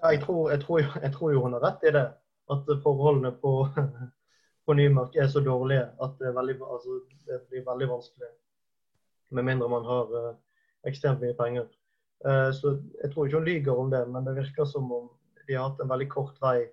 Ja, 0.03 0.11
jeg 0.13 0.21
tror, 0.23 0.51
jeg, 0.51 0.61
tror, 0.61 0.81
jeg 1.03 1.13
tror, 1.13 1.33
jo 1.33 1.43
hun 1.43 1.57
har 1.57 1.65
rett 1.65 1.89
i 1.89 1.93
det. 1.95 2.05
At 2.53 2.69
forholdene 2.83 3.33
på 3.41 3.55
på 4.67 4.75
Nymark 4.75 5.17
er 5.17 5.29
så 5.29 5.41
dårlige 5.45 5.85
at 6.03 6.17
det, 6.19 6.33
veldig, 6.37 6.57
altså, 6.73 7.01
det, 7.27 7.41
blir 7.51 7.65
veldig 7.67 7.89
vanskelig. 7.89 8.31
Med 9.31 9.45
mindre 9.45 9.69
man 9.69 9.85
har 9.85 10.15
uh, 10.15 10.31
ekstremt 10.89 11.21
mye 11.21 11.37
penger. 11.37 11.69
Uh, 12.25 12.51
så 12.57 12.79
jeg 13.03 13.13
tror 13.13 13.27
ikke 13.27 13.39
hun 13.39 13.49
lyver 13.49 13.81
om 13.81 13.91
det, 13.93 14.03
men 14.09 14.25
det 14.27 14.37
virker 14.39 14.65
som 14.69 14.93
om 14.93 15.11
de 15.49 15.57
har 15.57 15.69
hatt 15.69 15.83
en 15.85 15.91
veldig 15.93 16.09
kort 16.09 16.41
vei, 16.41 16.65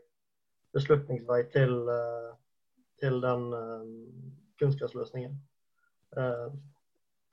beslutningsvei 0.72 1.42
til, 1.52 1.74
uh, 1.92 2.32
til 3.02 3.20
den 3.24 3.50
kunstgressløsningen. 4.62 5.34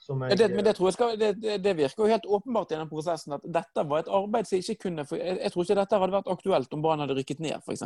Jeg, 0.08 0.38
det, 0.38 0.46
men 0.54 0.64
det, 0.64 0.72
skal, 0.94 1.16
det, 1.20 1.58
det, 1.60 1.72
virker 1.76 2.04
jo 2.04 2.08
helt 2.08 2.26
åpenbart 2.26 2.70
i 2.72 2.76
den 2.78 2.88
prosessen 2.88 3.34
at 3.34 3.42
dette 3.44 3.82
var 3.90 4.04
et 4.04 4.10
arbeid 4.14 4.46
som 4.48 4.60
ikke 4.62 4.86
kunne 4.86 5.04
jeg, 5.04 5.34
jeg 5.42 5.52
tror 5.52 5.66
ikke 5.66 5.76
dette 5.76 5.98
hadde 6.00 6.14
vært 6.14 6.30
aktuelt 6.32 6.76
om 6.76 6.84
Brann 6.84 7.02
hadde 7.02 7.16
rykket 7.18 7.42
ned, 7.44 7.58
f.eks. 7.66 7.82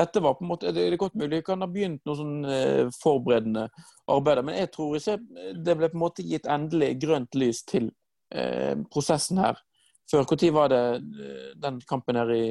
Dette 0.00 0.22
var 0.24 0.34
på 0.38 0.42
en 0.42 0.50
måte, 0.50 0.72
Det 0.74 0.86
er 0.88 0.96
godt 0.98 1.14
mulig 1.20 1.42
vi 1.42 1.46
kan 1.46 1.62
ha 1.62 1.68
begynt 1.70 2.02
noe 2.08 2.18
sånn 2.18 2.48
eh, 2.48 2.88
forberedende 2.96 3.68
arbeid, 4.10 4.42
men 4.48 4.58
jeg 4.58 4.72
tror 4.74 4.96
ikke 4.98 5.18
det 5.68 5.76
ble 5.78 5.92
på 5.92 5.98
en 6.00 6.04
måte 6.06 6.26
gitt 6.26 6.48
endelig 6.50 6.90
grønt 7.04 7.38
lys 7.38 7.62
til 7.70 7.92
eh, 8.34 8.74
prosessen 8.90 9.42
her. 9.44 9.60
Før 10.10 10.26
når 10.26 10.50
var 10.56 10.72
det 10.72 10.82
eh, 10.96 11.52
den 11.60 11.78
kampen 11.88 12.18
her 12.18 12.32
i 12.34 12.48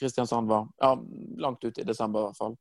Kristiansand 0.00 0.50
var? 0.50 0.66
Ja, 0.82 0.96
Langt 1.38 1.64
ut 1.64 1.78
i 1.78 1.86
desember 1.86 2.24
i 2.24 2.30
hvert 2.30 2.40
fall. 2.40 2.58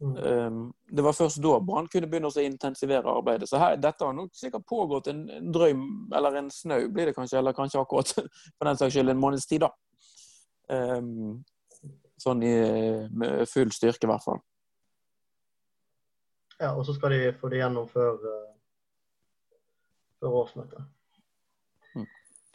Mm. 0.00 0.16
Ehm, 0.16 0.72
det 0.86 1.02
var 1.02 1.12
først 1.12 1.40
da 1.42 1.56
Brann 1.60 1.88
kunne 1.90 2.06
begynne 2.06 2.30
å 2.30 2.42
intensivere 2.42 3.10
arbeidet. 3.10 3.48
Så 3.50 3.58
her, 3.58 3.76
dette 3.82 4.06
har 4.06 4.14
nok 4.14 4.34
sikkert 4.36 4.66
pågått 4.68 5.10
en, 5.10 5.24
en 5.30 5.48
drøm, 5.52 5.86
eller 6.14 6.38
en 6.38 6.50
snau 6.54 6.84
blir 6.94 7.10
det 7.10 7.16
kanskje, 7.16 7.38
eller 7.40 7.56
kanskje 7.56 7.80
akkurat 7.82 8.12
for 8.56 8.68
den 8.68 8.78
saks 8.78 8.94
skyld 8.94 9.10
en 9.14 9.22
måneds 9.22 9.48
tid, 9.50 9.66
da. 9.66 9.72
Um, 10.68 11.40
sånn 12.20 12.44
i, 12.46 12.54
med 13.10 13.42
full 13.50 13.72
styrke, 13.74 14.06
i 14.06 14.12
hvert 14.12 14.26
fall. 14.26 14.38
Ja, 16.58 16.72
og 16.74 16.84
så 16.86 16.94
skal 16.94 17.14
de 17.14 17.32
få 17.38 17.50
det 17.50 17.62
gjennom 17.62 17.90
før, 17.90 18.22
uh, 18.22 19.58
før 20.22 20.40
årsmøtet. 20.44 20.86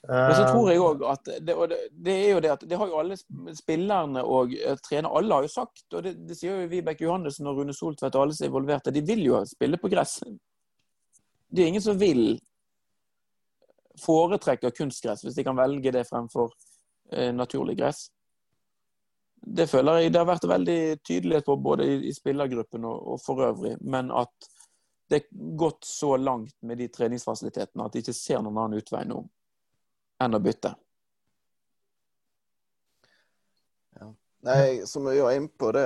Men 0.08 0.36
så 0.36 0.44
tror 0.50 0.68
jeg 0.68 0.82
òg 0.84 1.04
at 1.08 1.30
det, 1.30 1.54
det, 1.56 1.78
det, 2.04 2.14
er 2.14 2.34
jo 2.34 2.40
det 2.44 2.50
at 2.52 2.64
det 2.68 2.76
har 2.76 2.90
jo 2.92 2.98
alle 3.00 3.16
spillerne 3.56 4.24
og 4.28 4.52
trener 4.84 5.14
Alle 5.16 5.38
har 5.38 5.46
jo 5.46 5.52
sagt, 5.52 5.86
og 5.94 6.02
det, 6.04 6.18
det 6.28 6.36
sier 6.36 6.58
jo 6.58 6.72
Vibeke 6.72 7.06
Johannessen 7.06 7.48
og 7.48 7.62
Rune 7.62 7.76
Soltvedt 7.76 8.18
og 8.20 8.26
alle 8.26 8.36
som 8.36 8.44
er 8.44 8.52
involverte, 8.52 8.92
de 8.92 9.04
vil 9.08 9.22
jo 9.24 9.40
spille 9.48 9.80
på 9.80 9.88
gress. 9.94 10.18
Det 11.48 11.64
er 11.64 11.72
ingen 11.72 11.86
som 11.86 11.96
vil 12.00 12.36
foretrekke 14.04 14.74
kunstgress 14.76 15.24
hvis 15.24 15.38
de 15.38 15.46
kan 15.48 15.56
velge 15.56 15.94
det 15.96 16.04
fremfor 16.10 16.52
eh, 17.14 17.32
naturlig 17.32 17.78
gress. 17.80 18.10
Det 19.40 19.70
føler 19.72 20.02
jeg 20.02 20.12
det 20.12 20.20
har 20.20 20.28
vært 20.28 20.50
veldig 20.52 20.82
tydelighet 21.04 21.48
på 21.48 21.56
både 21.64 21.88
i, 21.88 21.96
i 22.10 22.16
spillergruppen 22.16 22.90
og, 22.90 23.08
og 23.14 23.24
for 23.24 23.46
øvrig. 23.48 23.78
Men 23.80 24.12
at 24.12 24.52
det 25.08 25.22
er 25.22 25.56
gått 25.60 25.88
så 25.88 26.18
langt 26.18 26.58
med 26.68 26.82
de 26.84 26.90
treningsfasilitetene 26.92 27.88
at 27.88 27.96
de 27.96 28.04
ikke 28.04 28.18
ser 28.18 28.44
noen 28.44 28.60
annen 28.66 28.84
utvei 28.84 29.06
nå 29.08 29.22
enn 30.26 30.38
å 30.38 30.44
bytte. 30.44 30.74
Nei, 34.44 34.84
som 34.88 35.06
jeg 35.08 35.24
var 35.24 35.38
inne 35.38 35.48
på, 35.48 35.72
det 35.72 35.84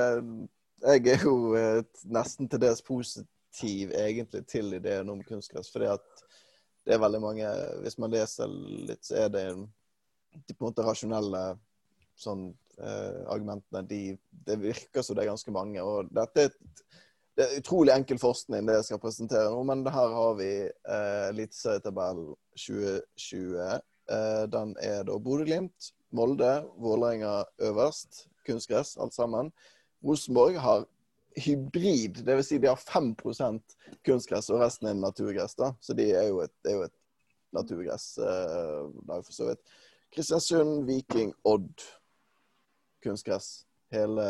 Jeg 0.81 1.07
er 1.13 1.23
jo 1.25 1.55
eh, 1.57 1.83
nesten 2.05 2.49
til 2.49 2.61
dels 2.61 2.83
positiv 2.85 3.91
egentlig 3.97 4.43
til 4.49 4.73
ideen 4.77 5.09
om 5.09 5.23
kunstgress. 5.25 5.75
at 5.75 6.23
det 6.85 6.93
er 6.93 7.01
veldig 7.01 7.21
mange 7.21 7.47
Hvis 7.81 7.97
man 7.97 8.11
leser 8.11 8.47
litt, 8.87 9.03
så 9.05 9.25
er 9.25 9.29
det 9.29 9.45
de 10.47 10.53
på 10.53 10.63
en 10.63 10.69
måte 10.69 10.85
rasjonelle 10.85 11.57
sånn, 12.17 12.53
eh, 12.77 13.25
argumentene 13.27 13.81
de, 13.87 14.17
Det 14.29 14.57
virker 14.61 15.01
som 15.01 15.15
det 15.15 15.25
er 15.25 15.33
ganske 15.33 15.51
mange. 15.51 15.81
og 15.81 16.09
dette 16.13 16.41
er 16.41 16.45
et 16.45 16.57
det 17.37 17.45
er 17.45 17.59
utrolig 17.59 17.93
enkel 17.93 18.17
forskning, 18.17 18.65
det 18.65 18.73
jeg 18.79 18.85
skal 18.87 18.99
presentere 18.99 19.51
nå, 19.53 19.59
men 19.69 19.83
her 19.85 20.09
har 20.09 20.31
vi 20.39 20.49
eh, 20.65 21.25
Eliteserietabellen 21.29 22.31
2020. 22.57 23.77
Eh, 24.11 24.43
den 24.51 24.75
er 24.83 25.03
da 25.07 25.17
Bodø-Glimt, 25.19 25.91
Molde, 26.15 26.51
Vålerenga 26.79 27.43
øverst. 27.59 28.27
Kunstgress, 28.47 28.97
alt 28.97 29.13
sammen. 29.13 29.51
Rosenborg 30.03 30.59
har 30.63 30.85
hybrid, 31.37 32.23
dvs. 32.23 32.47
Si 32.47 32.57
de 32.57 32.67
har 32.67 32.79
5% 32.79 33.75
kunstgress, 34.05 34.49
og 34.49 34.61
resten 34.63 34.87
er 34.87 34.93
naturgress. 34.93 35.55
da. 35.55 35.73
Så 35.81 35.93
de 35.93 36.11
er 36.11 36.29
jo 36.29 36.41
et, 36.45 36.55
er 36.65 36.79
jo 36.79 36.87
et 36.87 36.95
naturgress 37.53 38.17
eh, 38.17 39.21
for 39.21 39.33
så 39.33 39.49
vidt. 39.51 39.61
Kristiansund, 40.15 40.85
Viking, 40.87 41.33
Odd. 41.43 41.83
Kunstgress. 43.03 43.65
Hele 43.91 44.23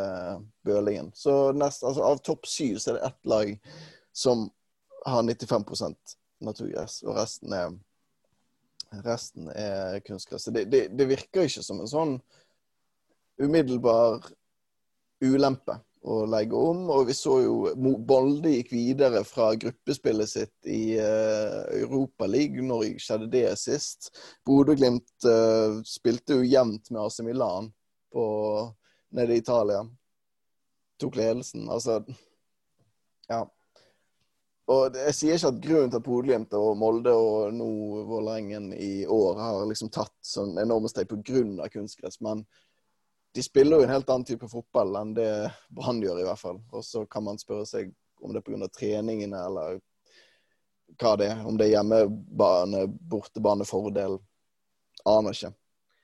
bølingen. 0.65 1.11
Så 1.13 1.51
nest, 1.51 1.83
altså, 1.83 2.03
av 2.05 2.19
topp 2.21 2.45
syv 2.45 2.77
så 2.77 2.91
er 2.91 2.97
det 2.97 3.07
ett 3.07 3.29
lag 3.29 3.53
som 4.13 4.49
har 5.05 5.23
95% 5.23 6.17
naturgress, 6.45 7.01
og 7.03 7.15
resten 7.17 7.53
er 7.53 7.71
Resten 8.91 9.49
er 9.51 9.99
kunstgress. 10.05 10.47
Det, 10.53 10.65
det, 10.71 10.87
det, 10.97 11.09
virker 11.09 11.47
ikke 11.47 11.63
som 11.65 11.81
en 11.83 11.89
sånn 11.91 12.13
umiddelbar 13.41 14.23
ulempe 15.23 15.77
å 16.07 16.21
legge 16.29 16.55
om. 16.57 16.85
Og 16.93 17.09
vi 17.09 17.15
så 17.17 17.37
jo 17.43 17.73
Bolde 18.07 18.53
gikk 18.53 18.71
videre 18.75 19.23
fra 19.27 19.51
gruppespillet 19.59 20.31
sitt 20.31 20.69
i 20.71 20.97
uh, 20.99 21.65
Europaligaen. 21.75 22.69
Når 22.71 22.95
skjedde 23.03 23.29
det 23.33 23.49
sist? 23.59 24.11
Bodø-Glimt 24.47 25.27
uh, 25.27 25.81
spilte 25.87 26.39
jo 26.39 26.47
jevnt 26.47 26.91
med 26.93 27.03
AC 27.03 27.19
Milan 27.27 27.71
på, 28.13 28.25
nede 29.17 29.35
i 29.35 29.43
Italia. 29.43 29.83
Tok 31.01 31.19
ledelsen. 31.19 31.67
Altså 31.69 32.01
Ja. 33.27 33.43
Og 34.67 34.95
Jeg 34.99 35.15
sier 35.15 35.37
ikke 35.37 35.49
at 35.53 35.59
grunnen 35.63 35.91
til 35.91 36.01
at 36.01 36.03
Bodø-Glimt 36.03 36.55
og 36.59 36.73
Molde 36.79 37.13
og 37.15 37.53
nå 37.55 37.67
Vålerengen 38.09 38.73
i 38.75 39.05
år 39.07 39.39
har 39.39 39.67
liksom 39.69 39.91
tatt 39.95 40.15
sånn 40.27 40.57
enorme 40.59 40.91
steg 40.91 41.07
pga. 41.07 41.69
kunstgress, 41.71 42.19
men 42.19 42.43
de 43.35 43.43
spiller 43.43 43.77
jo 43.77 43.85
en 43.85 43.93
helt 43.93 44.09
annen 44.09 44.25
type 44.27 44.47
fotball 44.51 44.95
enn 44.99 45.13
det 45.15 45.29
Brann 45.69 46.01
gjør, 46.03 46.19
i 46.19 46.27
hvert 46.27 46.41
fall. 46.41 46.59
Og 46.73 46.83
så 46.83 47.05
kan 47.05 47.23
man 47.23 47.39
spørre 47.39 47.67
seg 47.69 47.93
om 48.19 48.33
det 48.33 48.41
er 48.41 48.47
pga. 48.49 48.67
treningene 48.73 49.39
eller 49.45 49.79
hva 50.99 51.15
det 51.19 51.31
er. 51.31 51.45
Om 51.45 51.59
det 51.59 51.67
er 51.67 51.75
hjemmebane, 51.77 52.87
bortebane-fordel. 53.11 54.19
Aner 55.07 55.35
ikke. 55.35 55.53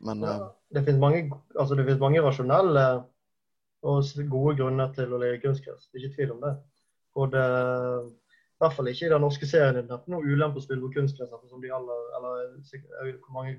Men 0.04 0.24
ja, 0.24 0.52
Det 0.72 0.86
finnes 0.86 1.02
mange, 1.02 1.24
altså 1.60 1.76
mange 2.00 2.22
rasjonelle 2.24 2.88
og 3.84 4.28
gode 4.32 4.56
grunner 4.60 4.92
til 4.96 5.12
å 5.12 5.20
legge 5.20 5.44
kunstgress. 5.48 5.90
Det 5.90 6.00
er 6.00 6.06
ikke 6.06 6.16
tvil 6.16 6.36
om 6.38 6.44
det. 6.46 6.54
Og 7.20 7.32
det 7.34 7.48
i 8.64 8.66
hvert 8.66 8.76
fall 8.78 8.88
ikke 8.88 9.06
i 9.06 9.12
den 9.12 9.22
norske 9.22 9.48
serien. 9.50 9.76
Det 9.76 9.92
er 9.92 10.00
ikke 10.00 10.14
noe 10.14 10.24
ulempe 10.34 10.62
å 10.62 10.64
spille 10.64 10.84
på 10.86 10.94
kunstgress. 10.96 11.32
ettersom 11.36 11.62
de 11.62 11.72
aller, 11.76 12.04
eller 12.18 12.44
ikke 12.64 13.18
Hvor 13.26 13.34
mange 13.36 13.58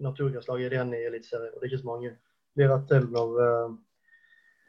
naturgresslag 0.00 0.62
er 0.62 0.72
det 0.72 0.78
igjen 0.78 0.94
i 0.96 1.00
Eliteserien? 1.08 1.52
Det 1.52 1.60
er 1.60 1.72
ikke 1.72 1.82
så 1.82 1.90
mange. 1.90 2.12
Blir 2.56 2.70
rett 2.72 2.86
til 2.88 3.08
når 3.12 3.42
eh, 3.44 3.74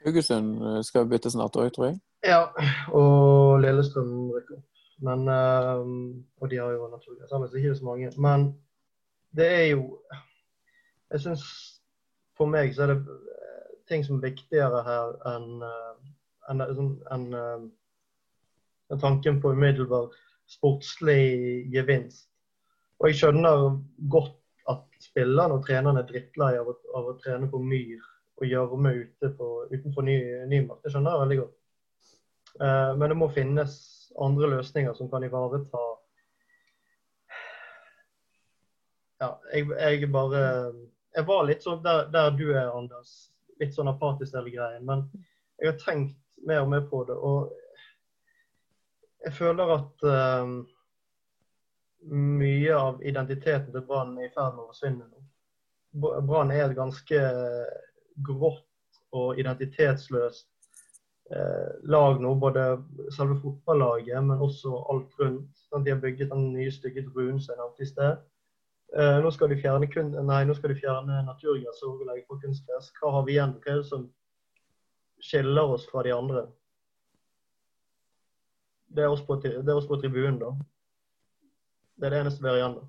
Haugesund 0.03 0.59
uh... 0.59 0.81
skal 0.83 1.07
bytte 1.07 1.31
snart 1.31 1.55
òg, 1.55 1.69
tror 1.75 1.89
jeg. 1.89 1.99
Ja, 2.27 2.41
og 2.91 3.61
Lillestrøm 3.63 4.31
rykker 4.35 4.59
opp. 4.59 4.67
Men, 5.03 5.23
uh, 5.27 5.83
og 6.43 6.51
de 6.51 6.59
har 6.59 6.75
jo 6.75 6.89
naturgress. 6.91 7.31
ellers 7.31 7.55
ikke 7.55 7.75
så 7.79 7.87
mange. 7.87 8.11
Men 8.17 8.49
det 9.35 9.47
er 9.47 9.65
jo 9.71 9.99
Jeg 11.11 11.21
syns 11.21 11.43
for 12.37 12.49
meg 12.49 12.73
så 12.75 12.83
er 12.83 12.93
det 12.93 13.01
eh, 13.05 13.73
ting 13.87 14.01
som 14.05 14.17
er 14.17 14.31
viktigere 14.31 14.79
her 14.83 15.11
enn 15.29 15.49
en, 16.49 16.61
en, 16.65 16.87
enn- 17.13 17.69
eh, 18.93 18.99
tanken 19.01 19.41
på 19.41 19.51
umiddelbar 19.57 20.13
sportslig 20.49 21.67
gevinst. 21.73 22.29
Og 23.01 23.09
jeg 23.09 23.19
skjønner 23.19 23.77
godt 24.11 24.39
at 24.71 24.85
spillerne 25.03 25.57
og 25.57 25.65
trenerne 25.65 26.03
er 26.03 26.07
drittlei 26.07 26.53
av, 26.59 26.69
av 26.95 27.09
å 27.11 27.17
trene 27.19 27.49
på 27.51 27.59
myr 27.59 28.03
og 28.39 28.47
gjørme 28.47 28.93
ute 28.95 29.31
utenfor 29.71 30.05
ny, 30.05 30.15
Nymark. 30.49 30.79
Det 30.83 30.93
skjønner 30.93 31.13
jeg 31.13 31.23
veldig 31.23 31.39
godt. 31.41 31.57
Uh, 32.61 32.91
Men 32.99 33.09
det 33.09 33.17
må 33.17 33.27
finnes 33.33 33.75
andre 34.21 34.49
løsninger 34.57 34.93
som 34.93 35.09
kan 35.09 35.23
ivareta 35.25 35.81
Ja, 39.23 39.29
jeg, 39.53 39.69
jeg 39.79 40.09
bare 40.11 40.41
Jeg 41.15 41.25
var 41.25 41.45
litt 41.47 41.63
sånn 41.63 41.83
der, 41.85 42.07
der 42.13 42.33
du 42.35 42.49
er, 42.51 42.73
Anders. 42.73 43.31
Litt 43.61 43.75
sånn 43.75 43.89
apatisk 43.91 44.35
hele 44.35 44.51
greien. 44.53 44.85
Men 44.85 45.05
jeg 45.61 45.71
har 45.71 45.79
tenkt 45.81 46.17
mer 46.47 46.63
og 46.63 46.71
mer 46.73 46.87
på 46.89 47.03
det, 47.07 47.15
og 47.15 47.53
jeg 49.23 49.33
føler 49.37 49.73
at 49.77 50.05
uh, 50.07 50.53
mye 52.11 52.75
av 52.75 53.01
identiteten 53.05 53.71
til 53.71 53.85
Brann 53.87 54.17
er 54.17 54.27
i 54.27 54.33
ferd 54.33 54.55
med 54.55 54.65
å 54.65 54.69
forsvinne 54.71 55.07
nå. 55.07 55.23
Brann 56.27 56.51
er 56.51 56.65
et 56.65 56.77
ganske 56.77 57.19
grått 58.25 58.65
og 59.13 59.39
identitetsløst 59.39 60.47
eh, 61.31 61.73
lag 61.83 62.21
nå, 62.21 62.33
både 62.41 62.63
selve 63.13 63.37
fotballaget, 63.41 64.17
men 64.25 64.41
også 64.41 64.73
alt 64.91 65.19
rundt. 65.21 65.51
Sant? 65.69 65.85
De 65.85 65.93
har 65.93 66.01
bygget 66.01 66.33
den 66.33 66.49
nye 66.55 66.71
stygge 66.73 67.05
druen 67.07 67.39
som 67.41 67.53
jeg 67.53 67.61
nevnte 67.61 67.85
i 67.85 67.91
sted. 67.91 68.25
Eh, 68.97 69.19
nå 69.23 69.31
skal 69.33 69.53
de 69.53 69.59
fjerne, 69.61 69.89
kun, 69.93 70.11
nei, 70.27 70.41
nå 70.49 70.57
skal 70.57 70.73
de 70.73 70.81
fjerne 70.81 71.21
naturgress 71.29 71.85
og 71.87 72.03
legge 72.09 72.25
på 72.29 72.41
kunstgress. 72.41 72.91
Hva 72.99 73.13
har 73.17 73.29
vi 73.29 73.37
igjen? 73.37 73.55
Hva 73.61 73.75
er 73.75 73.81
det 73.81 73.89
som 73.89 74.09
skiller 75.23 75.77
oss 75.77 75.87
fra 75.89 76.03
de 76.05 76.13
andre? 76.15 76.47
Det 78.93 79.03
er 79.03 79.09
oss 79.09 79.23
på, 79.25 79.35
det 79.41 79.73
oss 79.73 79.87
på 79.89 79.97
tribunen, 80.01 80.37
da. 80.41 80.51
Det 81.97 82.05
er 82.07 82.13
det 82.13 82.19
eneste 82.23 82.43
vi 82.43 82.49
har 82.51 82.57
igjen. 82.59 82.75
da. 82.79 82.83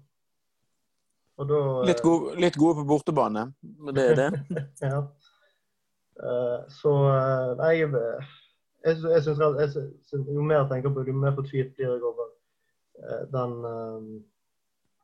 Da 1.45 1.59
eh, 1.61 1.87
Litt, 1.91 2.03
gode, 2.05 2.35
litt 2.41 2.57
gode 2.61 2.77
på 2.81 2.85
bortebane, 2.93 3.47
men 3.63 3.95
det 3.97 4.05
er 4.13 4.17
det. 4.21 4.29
ja. 4.85 5.01
Eh, 6.23 6.59
så 6.77 6.93
eh, 7.11 7.49
nei, 7.59 7.73
jeg, 7.81 7.89
jeg, 8.85 9.01
jeg 9.03 9.23
synes, 9.25 9.41
rett- 9.41 9.61
jeg 9.65 9.73
sy- 9.73 9.97
sy- 10.13 10.29
Jo 10.37 10.43
mer 10.47 10.61
jeg 10.63 10.71
tenker 10.75 10.95
på 10.95 11.03
det, 11.03 11.11
jo 11.11 11.19
mer 11.25 11.35
fortvilt 11.39 11.73
blir 11.75 11.89
jeg 11.91 12.07
over 12.13 12.31
den 13.35 13.55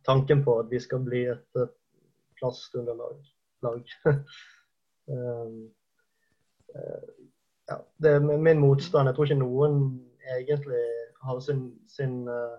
tanken 0.06 0.44
på 0.46 0.52
at 0.62 0.68
vi 0.70 0.78
skal 0.80 1.00
bli 1.04 1.24
et 1.32 1.58
plastunderlag. 2.38 3.16
Lag. 3.66 3.82
ja, 7.70 7.76
det 7.98 8.10
er 8.14 8.20
min 8.22 8.60
motstand. 8.62 9.08
Jeg 9.10 9.16
tror 9.16 9.26
ikke 9.26 9.40
noen 9.42 9.74
egentlig 10.36 10.80
har 11.22 11.40
sin, 11.40 11.62
sin 11.88 12.28
eh, 12.28 12.58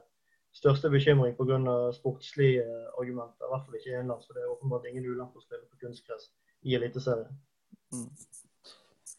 største 0.54 0.90
bekymring 0.90 1.36
pga. 1.38 1.60
sportslige 1.96 2.62
eh, 2.64 2.88
argumenter. 3.00 3.46
I 3.46 3.52
hvert 3.54 3.66
fall 3.66 3.76
ikke 3.80 3.94
innenlands. 3.96 4.28
For 4.28 4.34
det 4.38 4.44
er 4.44 4.54
åpenbart 4.56 4.86
ingen 4.90 5.06
ulempe 5.12 5.40
å 5.40 5.46
spille 5.46 5.66
på 5.72 5.80
kunstgress 5.86 6.30
i 6.64 6.76
Eliteserien. 6.76 7.32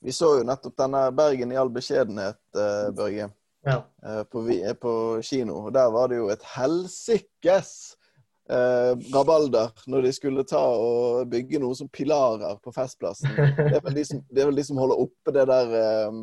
Vi 0.02 0.12
så 0.12 0.32
jo 0.40 0.44
nettopp 0.46 0.76
denne 0.80 1.04
Bergen 1.14 1.52
i 1.54 1.58
all 1.60 1.70
beskjedenhet, 1.70 2.40
eh, 2.56 2.90
Børge, 2.96 3.30
Ja. 3.64 3.82
på, 4.30 4.40
vi- 4.42 4.74
på 4.74 5.22
kino. 5.22 5.66
Og 5.66 5.72
Der 5.72 5.90
var 5.94 6.08
det 6.08 6.16
jo 6.16 6.28
et 6.28 6.42
helsikes 6.42 7.96
eh, 8.50 8.94
rabalder 9.14 9.70
når 9.86 10.02
de 10.02 10.12
skulle 10.12 10.42
ta 10.44 10.58
og 10.58 11.28
bygge 11.30 11.60
noe 11.62 11.74
som 11.78 11.88
pilarer 11.88 12.58
på 12.64 12.72
Festplassen. 12.74 13.30
Det 13.36 13.76
er 13.76 13.80
vel 13.84 13.94
de 13.94 14.04
som, 14.04 14.24
det 14.28 14.42
er 14.42 14.46
vel 14.50 14.56
de 14.58 14.64
som 14.66 14.76
holder 14.82 14.98
oppe 15.04 15.30
det 15.36 15.46
der 15.46 15.70
eh, 15.78 16.18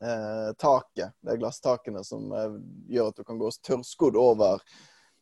eh, 0.00 0.52
taket, 0.58 1.12
er 1.26 1.40
glasstakene 1.40 2.02
som 2.04 2.32
eh, 2.32 2.58
gjør 2.92 3.10
at 3.10 3.20
du 3.20 3.24
kan 3.24 3.38
gå 3.40 3.50
tørrskodd 3.66 4.18
over 4.20 4.62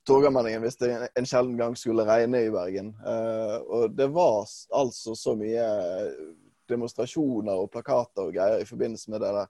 Torgallmenningen 0.05 0.65
hvis 0.65 0.77
det 0.81 0.91
en, 0.93 1.07
en 1.21 1.29
sjelden 1.29 1.57
gang 1.57 1.77
skulle 1.79 2.07
regne 2.09 2.43
i 2.45 2.51
Bergen. 2.53 2.93
Eh, 3.07 3.57
og 3.65 3.95
det 3.97 4.09
var 4.13 4.43
altså 4.77 5.15
så 5.17 5.37
mye 5.39 5.69
demonstrasjoner 6.69 7.61
og 7.61 7.71
plakater 7.73 8.29
og 8.29 8.35
greier 8.37 8.63
i 8.63 8.69
forbindelse 8.69 9.13
med 9.13 9.21
det 9.21 9.33
der. 9.37 9.49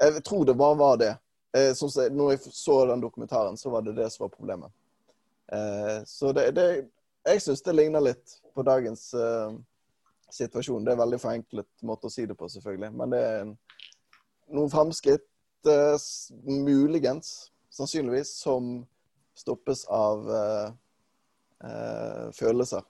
Jeg 0.00 0.22
tror 0.26 0.46
det 0.46 0.56
bare 0.58 0.78
var 0.78 0.96
det. 0.98 1.12
Når 1.54 2.30
jeg 2.32 2.40
så 2.50 2.78
den 2.88 3.02
dokumentaren, 3.02 3.56
så 3.56 3.70
var 3.70 3.84
det 3.86 3.94
det 3.94 4.08
som 4.10 4.24
var 4.24 4.32
problemet. 4.32 4.72
Så 6.06 6.32
det, 6.34 6.48
det 6.56 6.66
Jeg 7.28 7.42
syns 7.44 7.62
det 7.62 7.76
ligner 7.76 8.02
litt 8.02 8.34
på 8.54 8.64
dagens 8.66 9.12
eh, 10.28 10.34
situasjon. 10.34 10.84
Det 10.84 10.92
er 10.92 10.98
en 10.98 11.02
veldig 11.04 11.20
forenklet 11.22 11.86
måte 11.86 12.08
å 12.08 12.12
si 12.12 12.26
det 12.26 12.36
på, 12.38 12.48
selvfølgelig. 12.52 12.92
Men 12.96 13.14
det 13.14 13.22
er 13.24 13.40
en, 13.42 13.54
noen 14.54 14.72
framskritt, 14.72 15.26
uh, 15.68 15.96
muligens, 16.44 17.50
sannsynligvis, 17.74 18.34
som 18.42 18.86
stoppes 19.36 19.84
av 19.92 20.28
uh, 20.28 20.68
uh, 21.64 22.28
følelser. 22.36 22.84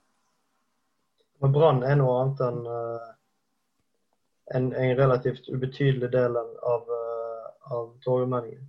Men 1.39 1.55
Brann 1.55 1.83
er 1.87 1.95
noe 1.99 2.17
annet 2.19 2.41
enn 2.43 2.59
en, 4.49 4.65
en 4.73 4.97
relativt 4.97 5.45
ubetydelig 5.47 6.09
del 6.11 6.35
av, 6.35 6.89
av 7.69 7.85
Torgallmenningen. 8.03 8.65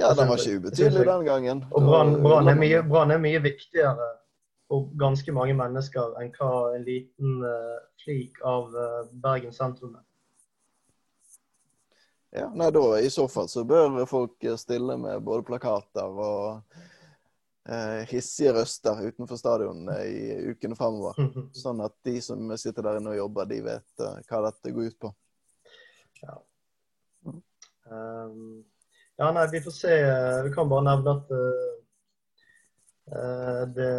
Ja, 0.00 0.14
den 0.14 0.28
var 0.28 0.36
ikke 0.36 0.58
ubetydelig 0.58 1.06
den 1.06 1.24
gangen. 1.24 1.62
Og 1.70 1.86
Brann 1.86 2.48
er, 2.50 3.14
er 3.14 3.22
mye 3.22 3.42
viktigere 3.44 4.08
for 4.70 4.86
ganske 4.98 5.34
mange 5.34 5.56
mennesker 5.58 6.14
enn 6.20 6.30
hva 6.36 6.52
en 6.76 6.86
liten 6.86 7.42
eh, 7.46 7.80
flik 8.04 8.38
av 8.46 8.70
eh, 8.70 9.10
Bergen 9.10 9.54
sentrum 9.54 9.96
er. 9.98 10.06
Ja, 12.30 12.46
nei, 12.54 12.68
da 12.70 12.84
I 13.02 13.10
så 13.10 13.26
fall 13.26 13.48
så 13.50 13.64
bør 13.66 14.04
folk 14.06 14.46
stille 14.62 14.94
med 15.02 15.24
både 15.26 15.42
plakater 15.48 16.06
og 16.06 16.76
eh, 17.66 18.06
hissige 18.12 18.54
røster 18.54 19.02
utenfor 19.02 19.40
stadion 19.40 19.90
eh, 19.90 20.04
i 20.06 20.52
ukene 20.52 20.78
framover. 20.78 21.18
Sånn 21.64 21.82
at 21.82 21.96
de 22.06 22.20
som 22.22 22.54
sitter 22.54 22.86
der 22.86 23.00
inne 23.00 23.16
og 23.16 23.22
jobber, 23.24 23.50
de 23.50 23.58
vet 23.66 24.04
uh, 24.06 24.22
hva 24.30 24.44
dette 24.46 24.74
går 24.76 24.92
ut 24.92 25.00
på. 25.02 25.10
Um, 27.90 28.62
ja, 29.20 29.32
nei, 29.34 29.48
vi 29.50 29.60
får 29.60 29.74
se. 29.74 29.96
Vi 30.44 30.52
kan 30.54 30.68
bare 30.70 30.86
nevne 30.86 31.12
at 31.18 31.32
eh, 31.34 31.38
eh, 31.38 31.79
det 33.76 33.92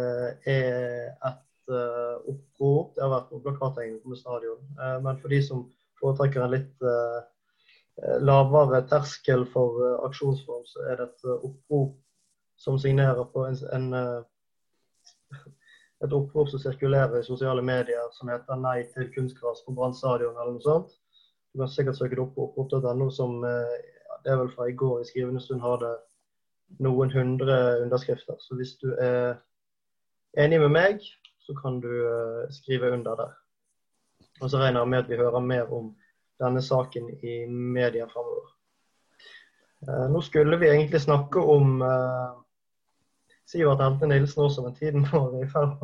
er 0.48 1.10
et 1.28 1.72
eh, 1.72 2.16
opprop. 2.32 2.94
Det 2.94 3.04
har 3.04 3.12
vært 3.12 3.32
noen 3.32 3.44
plakathenging 3.44 4.00
på 4.02 4.16
stadion. 4.18 4.60
Eh, 4.78 4.98
men 5.04 5.18
for 5.20 5.32
de 5.32 5.40
som 5.44 5.66
foretrekker 6.00 6.44
en 6.44 6.54
litt 6.54 6.86
eh, 6.86 7.20
lavere 8.24 8.82
terskel 8.90 9.44
for 9.52 9.82
eh, 9.84 9.98
aksjonsform, 10.08 10.64
så 10.68 10.86
er 10.88 11.00
det 11.00 11.08
et 11.10 11.26
eh, 11.28 11.46
opprop 11.48 11.98
som 12.62 12.78
signerer 12.78 13.24
på 13.34 13.46
en, 13.48 13.58
en 13.76 13.88
eh, 13.98 14.20
et 16.04 16.16
opprop 16.16 16.50
som 16.50 16.62
sirkulerer 16.62 17.20
i 17.20 17.26
sosiale 17.26 17.62
medier 17.62 18.10
som 18.16 18.30
heter 18.32 18.58
'Nei 18.58 18.82
til 18.94 19.10
kunstgras 19.14 19.62
på 19.66 19.74
Brann 19.76 19.94
stadion' 19.94 20.38
eller 20.38 20.56
noe 20.56 20.66
sånt. 20.66 20.96
Du 21.52 21.60
kan 21.60 21.68
sikkert 21.68 21.98
søke 21.98 22.16
det 22.16 22.24
opp 22.24 22.34
på 22.34 22.48
opprop.no, 22.48 23.10
som 23.10 23.44
eh, 23.44 23.76
det 24.24 24.32
er 24.32 24.40
vel 24.40 24.50
fra 24.54 24.68
i 24.70 24.76
går 24.78 25.00
i 25.02 25.10
skrivende 25.10 25.40
stund 25.40 25.60
har 25.60 25.78
det 25.82 25.94
noen 26.80 27.10
hundre 27.12 27.56
underskrifter. 27.82 28.36
Så 28.40 28.54
hvis 28.56 28.76
du 28.80 28.92
er 29.00 29.34
enig 30.38 30.60
med 30.60 30.72
meg, 30.72 31.02
så 31.42 31.54
kan 31.58 31.80
du 31.82 31.90
eh, 31.90 32.46
skrive 32.54 32.92
under 32.94 33.14
der. 33.18 33.32
Og 34.40 34.50
så 34.50 34.58
regner 34.58 34.80
jeg 34.80 34.88
med 34.88 34.98
at 34.98 35.10
vi 35.10 35.16
hører 35.20 35.40
mer 35.44 35.72
om 35.72 35.92
denne 36.40 36.62
saken 36.62 37.10
i 37.22 37.46
media 37.46 38.06
framover. 38.10 38.48
Eh, 39.88 40.06
nå 40.14 40.20
skulle 40.22 40.58
vi 40.58 40.70
egentlig 40.70 41.00
snakke 41.02 41.40
om 41.42 41.82
eh, 41.82 42.30
Sivert 43.46 43.82
Elte 43.84 44.06
Nilsen 44.08 44.44
også, 44.46 44.62
men 44.64 44.74
tiden 44.78 45.06
vår 45.12 45.34
er 45.40 45.44
i 45.46 45.50
ferd 45.50 45.76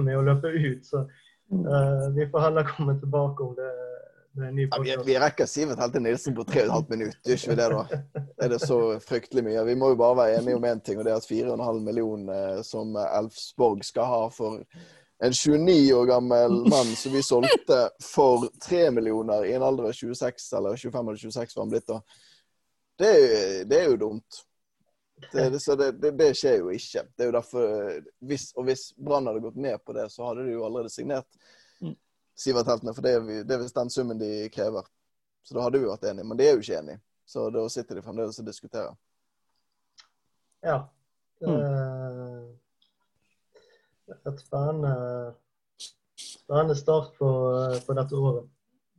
med 0.00 0.16
å- 0.16 0.24
løpe 0.26 0.48
ut. 0.56 0.86
Så 0.86 1.04
eh, 1.04 2.06
vi 2.16 2.26
får 2.30 2.46
heller 2.48 2.68
komme 2.76 2.96
tilbake 3.00 3.44
om 3.44 3.54
det 3.58 3.70
Ja, 4.38 4.78
vi, 4.82 4.96
vi 5.06 5.18
rekker 5.18 5.46
Sivert 5.46 5.80
Helte 5.82 6.00
Nilsen 6.00 6.34
på 6.34 6.44
3,5 6.46 6.84
minutter, 6.90 7.18
gjør 7.24 7.40
ikke 7.40 7.56
det 7.58 7.66
da? 7.72 8.00
Er 8.44 8.52
det 8.52 8.60
så 8.62 8.78
fryktelig 9.02 9.42
mye? 9.42 9.64
Vi 9.66 9.74
må 9.78 9.90
jo 9.90 9.98
bare 9.98 10.18
være 10.20 10.36
enige 10.38 10.58
om 10.60 10.66
én 10.70 10.82
ting, 10.86 11.00
og 11.00 11.06
det 11.06 11.12
er 11.12 11.18
at 11.18 11.26
4,5 11.26 11.80
millioner 11.82 12.44
eh, 12.58 12.62
som 12.66 12.94
Elfsborg 12.94 13.82
skal 13.84 14.06
ha 14.06 14.20
for 14.34 14.62
en 15.20 15.34
29 15.34 15.94
år 15.98 16.06
gammel 16.06 16.60
mann 16.70 16.92
som 16.96 17.12
vi 17.12 17.22
solgte 17.26 17.80
for 18.02 18.46
3 18.68 18.90
millioner 18.94 19.44
i 19.44 19.56
en 19.58 19.66
alder 19.66 19.90
av 19.90 19.98
26, 19.98 20.46
eller 20.56 20.76
25 20.76 21.08
eller 21.08 21.24
26 21.24 21.56
var 21.56 21.62
han 21.62 21.74
blitt 21.74 21.90
da. 21.90 21.98
Det, 23.00 23.12
det 23.68 23.80
er 23.80 23.90
jo 23.90 23.98
dumt. 24.00 24.40
Det, 25.32 25.50
det, 25.50 25.60
så 25.60 25.76
det, 25.76 25.92
det, 26.00 26.14
det 26.16 26.30
skjer 26.38 26.62
jo 26.62 26.70
ikke. 26.72 27.02
Det 27.16 27.24
er 27.24 27.28
jo 27.28 27.36
derfor, 27.36 27.66
hvis, 28.30 28.46
Og 28.56 28.64
hvis 28.68 28.86
Brann 28.96 29.28
hadde 29.28 29.42
gått 29.44 29.58
med 29.60 29.82
på 29.84 29.92
det, 29.96 30.06
så 30.12 30.30
hadde 30.30 30.46
de 30.46 30.54
jo 30.54 30.64
allerede 30.64 30.92
signert 30.92 31.28
Mm. 32.40 32.42
Sivert 32.42 32.66
Heltene, 32.72 32.94
for 32.96 33.02
det 33.04 33.10
er, 33.14 33.20
vi- 33.20 33.42
det 33.44 33.54
er 33.54 33.58
visst 33.62 33.76
den 33.76 33.90
summen 33.90 34.18
de 34.18 34.48
krever. 34.48 34.82
Så 35.44 35.54
da 35.54 35.60
hadde 35.64 35.78
vi 35.80 35.86
vært 35.88 36.04
enige, 36.10 36.24
men 36.24 36.38
de 36.38 36.44
er 36.46 36.54
jo 36.56 36.60
ikke 36.62 36.78
enige. 36.78 37.00
Så 37.26 37.50
da 37.52 37.68
sitter 37.68 37.94
de 37.94 38.02
fremdeles 38.02 38.38
og 38.40 38.46
diskuterer. 38.46 38.94
Ja. 40.64 40.78
Det 41.40 41.48
er 44.24 44.32
et 44.32 44.40
spennende, 44.40 45.34
spennende 46.18 46.74
start 46.76 47.12
på, 47.18 47.28
på 47.86 47.92
dette 47.96 48.16
året. 48.16 48.48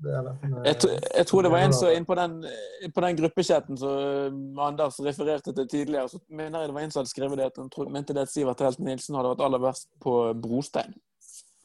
Det 0.02 0.14
det. 0.26 0.34
Jeg, 0.66 0.76
jeg 1.18 1.26
tror 1.30 1.42
det 1.46 1.52
var 1.52 1.62
en 1.62 1.74
som 1.78 1.92
inne 1.94 2.06
på 2.10 2.16
den, 2.18 2.40
på 2.96 3.02
den 3.06 3.18
gruppechatten 3.20 3.78
som 3.78 4.60
Anders 4.60 4.98
refererte 5.00 5.54
til 5.54 5.68
tidligere, 5.70 6.10
så 6.10 6.18
mener 6.30 6.60
jeg 6.60 6.70
det 6.72 6.74
var 6.74 6.82
en 6.82 6.92
som 6.92 7.00
hadde 7.04 7.12
skrevet 7.12 7.38
det 7.38 7.46
at 7.52 7.60
han 7.62 7.92
mente 7.94 8.14
det 8.18 8.22
at 8.26 8.32
Sivert 8.34 8.64
Helt 8.66 8.80
Nilsen 8.80 9.16
hadde 9.16 9.30
vært 9.36 9.46
aller 9.46 9.62
verst 9.62 9.90
på 10.02 10.16
brostein. 10.42 10.96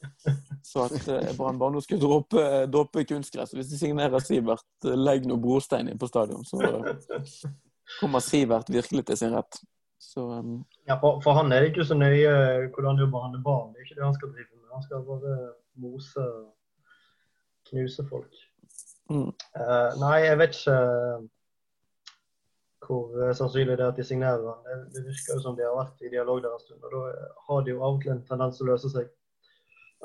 Så 0.67 0.83
at 0.83 1.07
eh, 1.07 1.29
Brann 1.37 1.59
bare 1.59 1.71
nå 1.71 1.81
skulle 1.83 2.03
droppe, 2.03 2.43
droppe 2.67 3.05
kunstgress. 3.07 3.53
Hvis 3.55 3.69
de 3.71 3.79
signerer 3.79 4.19
Sivert, 4.19 4.67
eh, 4.83 4.97
legg 4.99 5.23
noe 5.29 5.39
brostein 5.39 5.87
inn 5.87 5.99
på 6.01 6.09
stadion, 6.11 6.43
så 6.43 6.59
kommer 8.01 8.23
Sivert 8.25 8.67
virkelig 8.73 9.05
til 9.07 9.19
sin 9.21 9.35
rett. 9.37 9.61
Så 9.97 10.25
um, 10.27 10.65
Ja, 10.89 10.99
for, 10.99 11.21
for 11.23 11.39
han 11.39 11.51
er 11.55 11.63
det 11.63 11.71
ikke 11.71 11.87
så 11.87 11.95
nøye 11.95 12.33
hvordan 12.75 12.99
du 12.99 13.05
behandler 13.07 13.45
barn. 13.45 13.71
Det 13.71 13.79
er 13.79 13.87
ikke 13.87 13.99
det 14.01 14.05
han 14.09 14.19
skal 14.19 14.33
drive 14.33 14.51
med. 14.51 14.67
Han 14.75 14.83
skal 14.83 15.07
bare 15.07 15.37
mose 15.79 16.27
knuse 17.69 18.05
folk. 18.09 18.43
mm. 19.09 19.31
Uh, 19.55 19.89
nei, 20.03 20.17
jeg 20.25 20.37
vet 20.41 20.59
ikke 20.59 20.75
eh, 20.75 21.25
hvor 22.87 23.15
eh, 23.23 23.33
sannsynlig 23.35 23.75
det 23.75 23.85
er 23.85 23.93
at 23.93 23.99
de 23.99 24.05
signerer 24.07 24.43
han. 24.47 24.59
Det, 24.67 24.77
det 24.95 25.05
virker 25.07 25.35
jo 25.35 25.43
som 25.43 25.55
de 25.55 25.65
har 25.65 25.75
vært 25.79 26.03
i 26.03 26.11
dialog 26.11 26.43
der 26.43 26.53
en 26.55 26.63
stund. 26.63 26.83
Og 26.83 26.93
da 26.93 27.31
har 27.47 27.63
de 27.63 27.73
jo 27.73 27.81
av 27.81 27.95
og 27.95 28.03
til 28.03 28.13
en 28.13 28.23
tendens 28.27 28.59
til 28.59 28.67
å 28.67 28.73
løse 28.73 28.91
seg. 28.93 29.09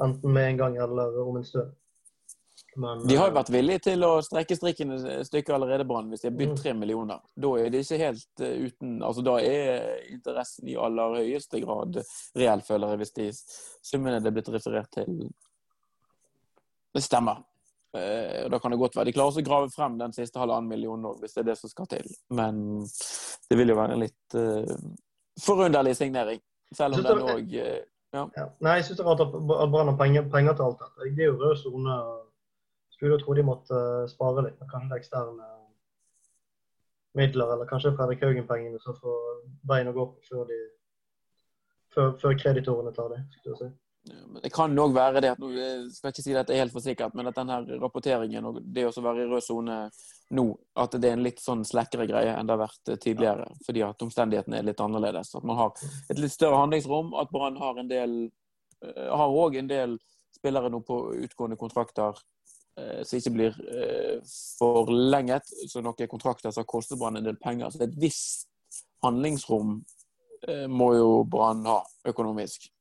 Enten 0.01 0.33
med 0.33 0.49
en 0.51 0.57
gang 0.57 0.77
eller 0.77 1.21
om 1.21 1.37
en 1.37 1.45
stund. 1.45 1.73
Men, 2.77 3.07
De 3.07 3.17
har 3.17 3.29
jo 3.29 3.35
eh, 3.35 3.37
vært 3.37 3.51
villige 3.53 3.83
til 3.85 4.05
å 4.07 4.15
strekke 4.25 4.57
strikken 4.57 4.95
et 4.97 5.27
stykke 5.29 5.53
allerede, 5.53 5.85
Brann, 5.85 6.09
hvis 6.09 6.23
de 6.23 6.31
har 6.31 6.37
bydd 6.39 6.55
Mm. 6.55 6.57
tre 6.57 6.73
millioner. 6.73 7.21
Da 7.37 7.51
er 7.61 7.69
det 7.69 7.83
ikke 7.85 7.99
helt 8.01 8.41
eh, 8.41 8.67
uten 8.67 9.03
altså 9.03 9.25
Da 9.25 9.35
er 9.41 10.01
interessen 10.09 10.69
i 10.69 10.77
aller 10.77 11.19
høyeste 11.21 11.61
grad 11.61 12.01
reell, 12.35 12.63
føler 12.65 12.89
jeg, 12.89 12.99
hvis 13.03 13.13
de 13.13 13.31
summene 13.85 14.23
det 14.23 14.27
er 14.33 14.37
blitt 14.39 14.49
referert 14.49 14.91
til, 14.91 15.29
det 16.95 17.03
stemmer. 17.03 17.45
Eh, 17.95 18.49
Da 18.49 18.59
kan 18.59 18.71
det 18.71 18.79
godt 18.81 18.97
være 18.97 19.05
de 19.05 19.13
klarer 19.13 19.35
også 19.35 19.45
å 19.45 19.49
grave 19.51 19.71
frem 19.71 19.99
den 19.99 20.13
siste 20.13 20.41
halvannen 20.41 20.69
millionen 20.69 21.05
òg, 21.05 21.21
hvis 21.21 21.35
det 21.35 21.45
er 21.45 21.51
det 21.53 21.59
som 21.59 21.69
skal 21.69 21.87
til. 21.87 22.09
Men 22.31 22.87
det 23.51 23.59
vil 23.59 23.69
jo 23.69 23.77
være 23.77 23.93
en 23.93 24.01
litt 24.01 24.35
uh, 24.35 24.77
forunderlig 25.41 25.97
signering. 25.97 26.41
Selv 26.73 26.97
om 26.97 27.03
den 27.05 27.21
òg 27.21 27.53
Ja. 28.13 28.27
Nei, 28.61 28.77
jeg 28.79 28.85
syns 28.87 28.99
det 28.99 29.05
er 29.07 29.09
rart 29.09 29.23
at 29.25 29.33
Brann 29.73 29.89
har 29.89 29.97
penger, 29.97 30.27
penger 30.33 30.57
til 30.57 30.67
alt 30.67 30.83
dette. 30.83 31.15
Det 31.17 31.25
er 31.25 31.31
jo 31.31 31.39
rød 31.41 31.57
sone. 31.57 31.97
Skulle 32.93 33.15
jo 33.17 33.23
tro 33.23 33.35
de 33.35 33.45
måtte 33.47 33.79
eh, 33.79 34.09
spare 34.11 34.45
litt. 34.47 34.61
Kanskje 34.71 34.99
eksterne 35.01 35.49
midler, 37.19 37.55
eller 37.55 37.69
kanskje 37.69 37.95
Fredrik 37.97 38.23
Haugen-pengene 38.25 38.81
som 38.81 38.97
får 39.01 39.25
bein 39.69 39.89
å 39.89 39.97
gå 39.97 40.07
på 40.13 40.29
før, 40.29 40.45
de, 40.49 40.61
før, 41.95 42.13
før 42.21 42.37
kreditorene 42.41 42.93
tar 42.97 43.11
det. 43.13 43.23
skulle 43.37 43.57
jeg 43.57 43.61
si. 43.63 43.71
Men 44.11 44.43
Det 44.43 44.51
kan 44.51 44.79
òg 44.79 44.95
være 44.97 45.21
det 45.23 45.31
at 45.35 45.43
nå 45.43 45.53
jeg 45.55 45.91
skal 45.95 46.11
ikke 46.11 46.25
si 46.25 46.35
at 46.35 46.49
det 46.49 46.57
er 46.57 46.65
helt 46.65 46.75
for 46.75 46.83
sikkert, 46.83 47.15
men 47.15 47.29
at 47.31 47.37
denne 47.39 47.61
rapporteringen 47.79 48.49
og 48.49 48.59
det 48.75 48.89
å 48.89 49.05
være 49.05 49.23
i 49.23 49.29
rød 49.31 49.45
sone 49.47 49.77
nå, 50.35 50.47
at 50.83 50.97
det 50.99 51.11
er 51.11 51.17
en 51.19 51.23
litt 51.27 51.43
sånn 51.43 51.63
slekkere 51.69 52.09
greie 52.11 52.33
enn 52.35 52.49
det 52.49 52.57
har 52.57 52.65
vært 52.65 52.93
tidligere. 53.05 53.47
Fordi 53.67 53.85
at 53.87 54.03
omstendighetene 54.03 54.59
er 54.59 54.67
litt 54.67 54.83
annerledes. 54.83 55.35
At 55.39 55.47
man 55.47 55.61
har 55.61 55.85
et 56.11 56.19
litt 56.19 56.35
større 56.35 56.59
handlingsrom. 56.63 57.13
At 57.21 57.31
Brann 57.31 57.61
har 57.61 57.79
en 57.79 57.91
del 57.91 58.17
eh, 58.27 59.09
har 59.13 59.39
òg 59.45 59.61
en 59.61 59.71
del 59.71 59.99
spillere 60.35 60.73
nå 60.73 60.81
på 60.89 60.99
utgående 61.23 61.61
kontrakter 61.61 62.17
eh, 62.81 63.03
som 63.05 63.21
ikke 63.21 63.35
blir 63.37 63.61
eh, 63.71 64.19
forlenget. 64.59 65.53
Så 65.71 65.85
noen 65.85 66.11
kontrakter 66.11 66.55
som 66.55 66.67
koster 66.67 66.99
Brann 66.99 67.21
en 67.21 67.29
del 67.29 67.39
penger. 67.39 67.71
Så 67.71 67.85
et 67.87 67.99
visst 68.01 68.49
handlingsrom 69.05 69.77
eh, 70.49 70.67
må 70.67 70.95
jo 70.97 71.11
Brann 71.29 71.67
ha 71.69 71.83
økonomisk. 72.09 72.73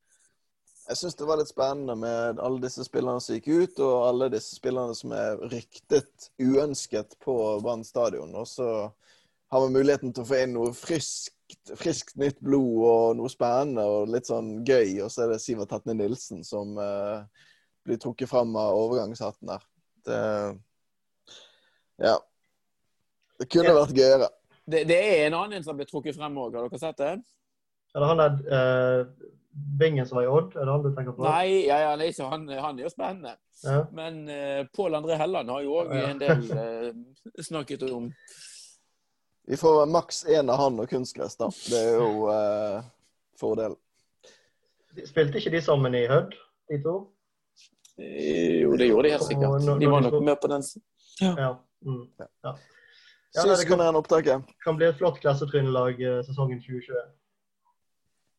Jeg 0.88 0.98
syns 0.98 1.14
det 1.14 1.26
var 1.28 1.38
litt 1.38 1.50
spennende 1.52 1.94
med 1.96 2.40
alle 2.42 2.58
disse 2.64 2.82
spillerne 2.84 3.20
som 3.22 3.36
gikk 3.36 3.46
ut, 3.52 3.82
og 3.84 4.06
alle 4.08 4.26
disse 4.32 4.56
spillerne 4.58 4.96
som 4.98 5.12
er 5.14 5.38
ryktet 5.52 6.30
uønsket 6.42 7.14
på 7.22 7.36
Brann 7.62 7.84
stadion. 7.86 8.32
Og 8.34 8.48
så 8.50 8.66
har 9.52 9.62
vi 9.66 9.74
muligheten 9.76 10.12
til 10.12 10.24
å 10.24 10.26
få 10.26 10.40
inn 10.42 10.54
noe 10.56 10.72
friskt, 10.74 11.36
friskt 11.78 12.16
nytt 12.18 12.40
blod 12.42 12.82
og 12.88 13.16
noe 13.20 13.30
spennende 13.30 13.84
og 13.86 14.10
litt 14.10 14.26
sånn 14.26 14.64
gøy. 14.66 14.98
Og 15.04 15.12
så 15.12 15.26
er 15.26 15.34
det 15.34 15.40
Sivert 15.44 15.70
Hetne 15.76 15.94
Nilsen 15.98 16.42
som 16.48 16.74
eh, 16.80 17.46
blir 17.86 18.00
trukket 18.02 18.30
fram 18.32 18.56
av 18.58 18.74
overgangshatten 18.82 19.54
her. 19.54 19.66
Det 20.08 20.20
Ja. 22.02 22.16
Det 23.38 23.46
kunne 23.52 23.70
Ja. 23.70 23.74
vært 23.84 23.94
gøyere. 23.96 24.28
Det, 24.66 24.84
det 24.88 24.96
er 24.98 25.26
en 25.26 25.34
annen 25.34 25.62
som 25.62 25.76
blir 25.76 25.86
trukket 25.86 26.16
frem 26.16 26.34
òg, 26.38 26.54
har 26.54 26.68
dere 26.68 26.78
sett 26.78 26.98
det? 26.98 27.12
Ja, 27.94 28.04
han 28.06 28.18
der 28.18 29.06
eh, 29.52 29.58
Bingen 29.78 30.06
som 30.06 30.16
var 30.16 30.24
i 30.24 30.26
Odd, 30.32 30.56
er 30.56 30.64
det 30.64 30.72
han 30.72 30.82
du 30.82 30.94
tenker 30.96 31.12
på? 31.16 31.24
Nei, 31.26 31.66
ja, 31.66 31.78
ja, 31.78 31.92
er 31.96 32.30
han, 32.30 32.48
han 32.48 32.78
er 32.78 32.82
jo 32.86 32.90
spennende. 32.92 33.36
Ja. 33.62 33.84
Men 33.92 34.22
uh, 34.28 34.66
Pål 34.74 34.94
André 34.98 35.16
Helland 35.20 35.50
har 35.50 35.62
jo 35.62 35.76
òg 35.82 35.92
Ja. 35.94 36.08
en 36.10 36.18
del 36.18 36.40
uh, 36.50 37.42
snakket 37.42 37.82
om 37.92 38.08
Vi 39.46 39.56
får 39.56 39.86
maks 39.86 40.24
én 40.26 40.50
av 40.50 40.58
han 40.58 40.80
og 40.80 40.88
kunstgress, 40.90 41.36
da. 41.36 41.48
Det 41.70 41.78
er 41.78 41.94
jo 41.98 42.26
uh, 42.30 42.82
fordelen. 43.38 43.76
Spilte 45.06 45.38
ikke 45.40 45.50
de 45.54 45.60
sammen 45.62 45.94
i 45.94 46.06
Hødd, 46.10 46.34
de 46.70 46.82
to? 46.82 46.96
Eh, 47.98 48.60
Jo, 48.62 48.76
det 48.76 48.88
gjorde 48.88 49.08
de 49.08 49.14
helt 49.16 49.26
sikkert. 49.26 49.80
De 49.80 49.88
var 49.90 50.04
nok 50.04 50.22
med 50.22 50.40
på 50.40 50.48
den 50.52 50.62
Ja. 51.20 51.56
Mm. 51.84 52.06
Ja, 52.18 53.42
Syns 53.42 53.60
det 53.60 53.68
kan- 53.68 53.78
kan 53.78 53.96
opptaket? 53.96 54.42
Kan 54.64 54.76
bli 54.76 54.86
et 54.86 54.98
flott 54.98 55.18
klassetrinnlag 55.20 56.00
eh, 56.02 56.22
sesongen 56.22 56.60
2021. 56.60 57.10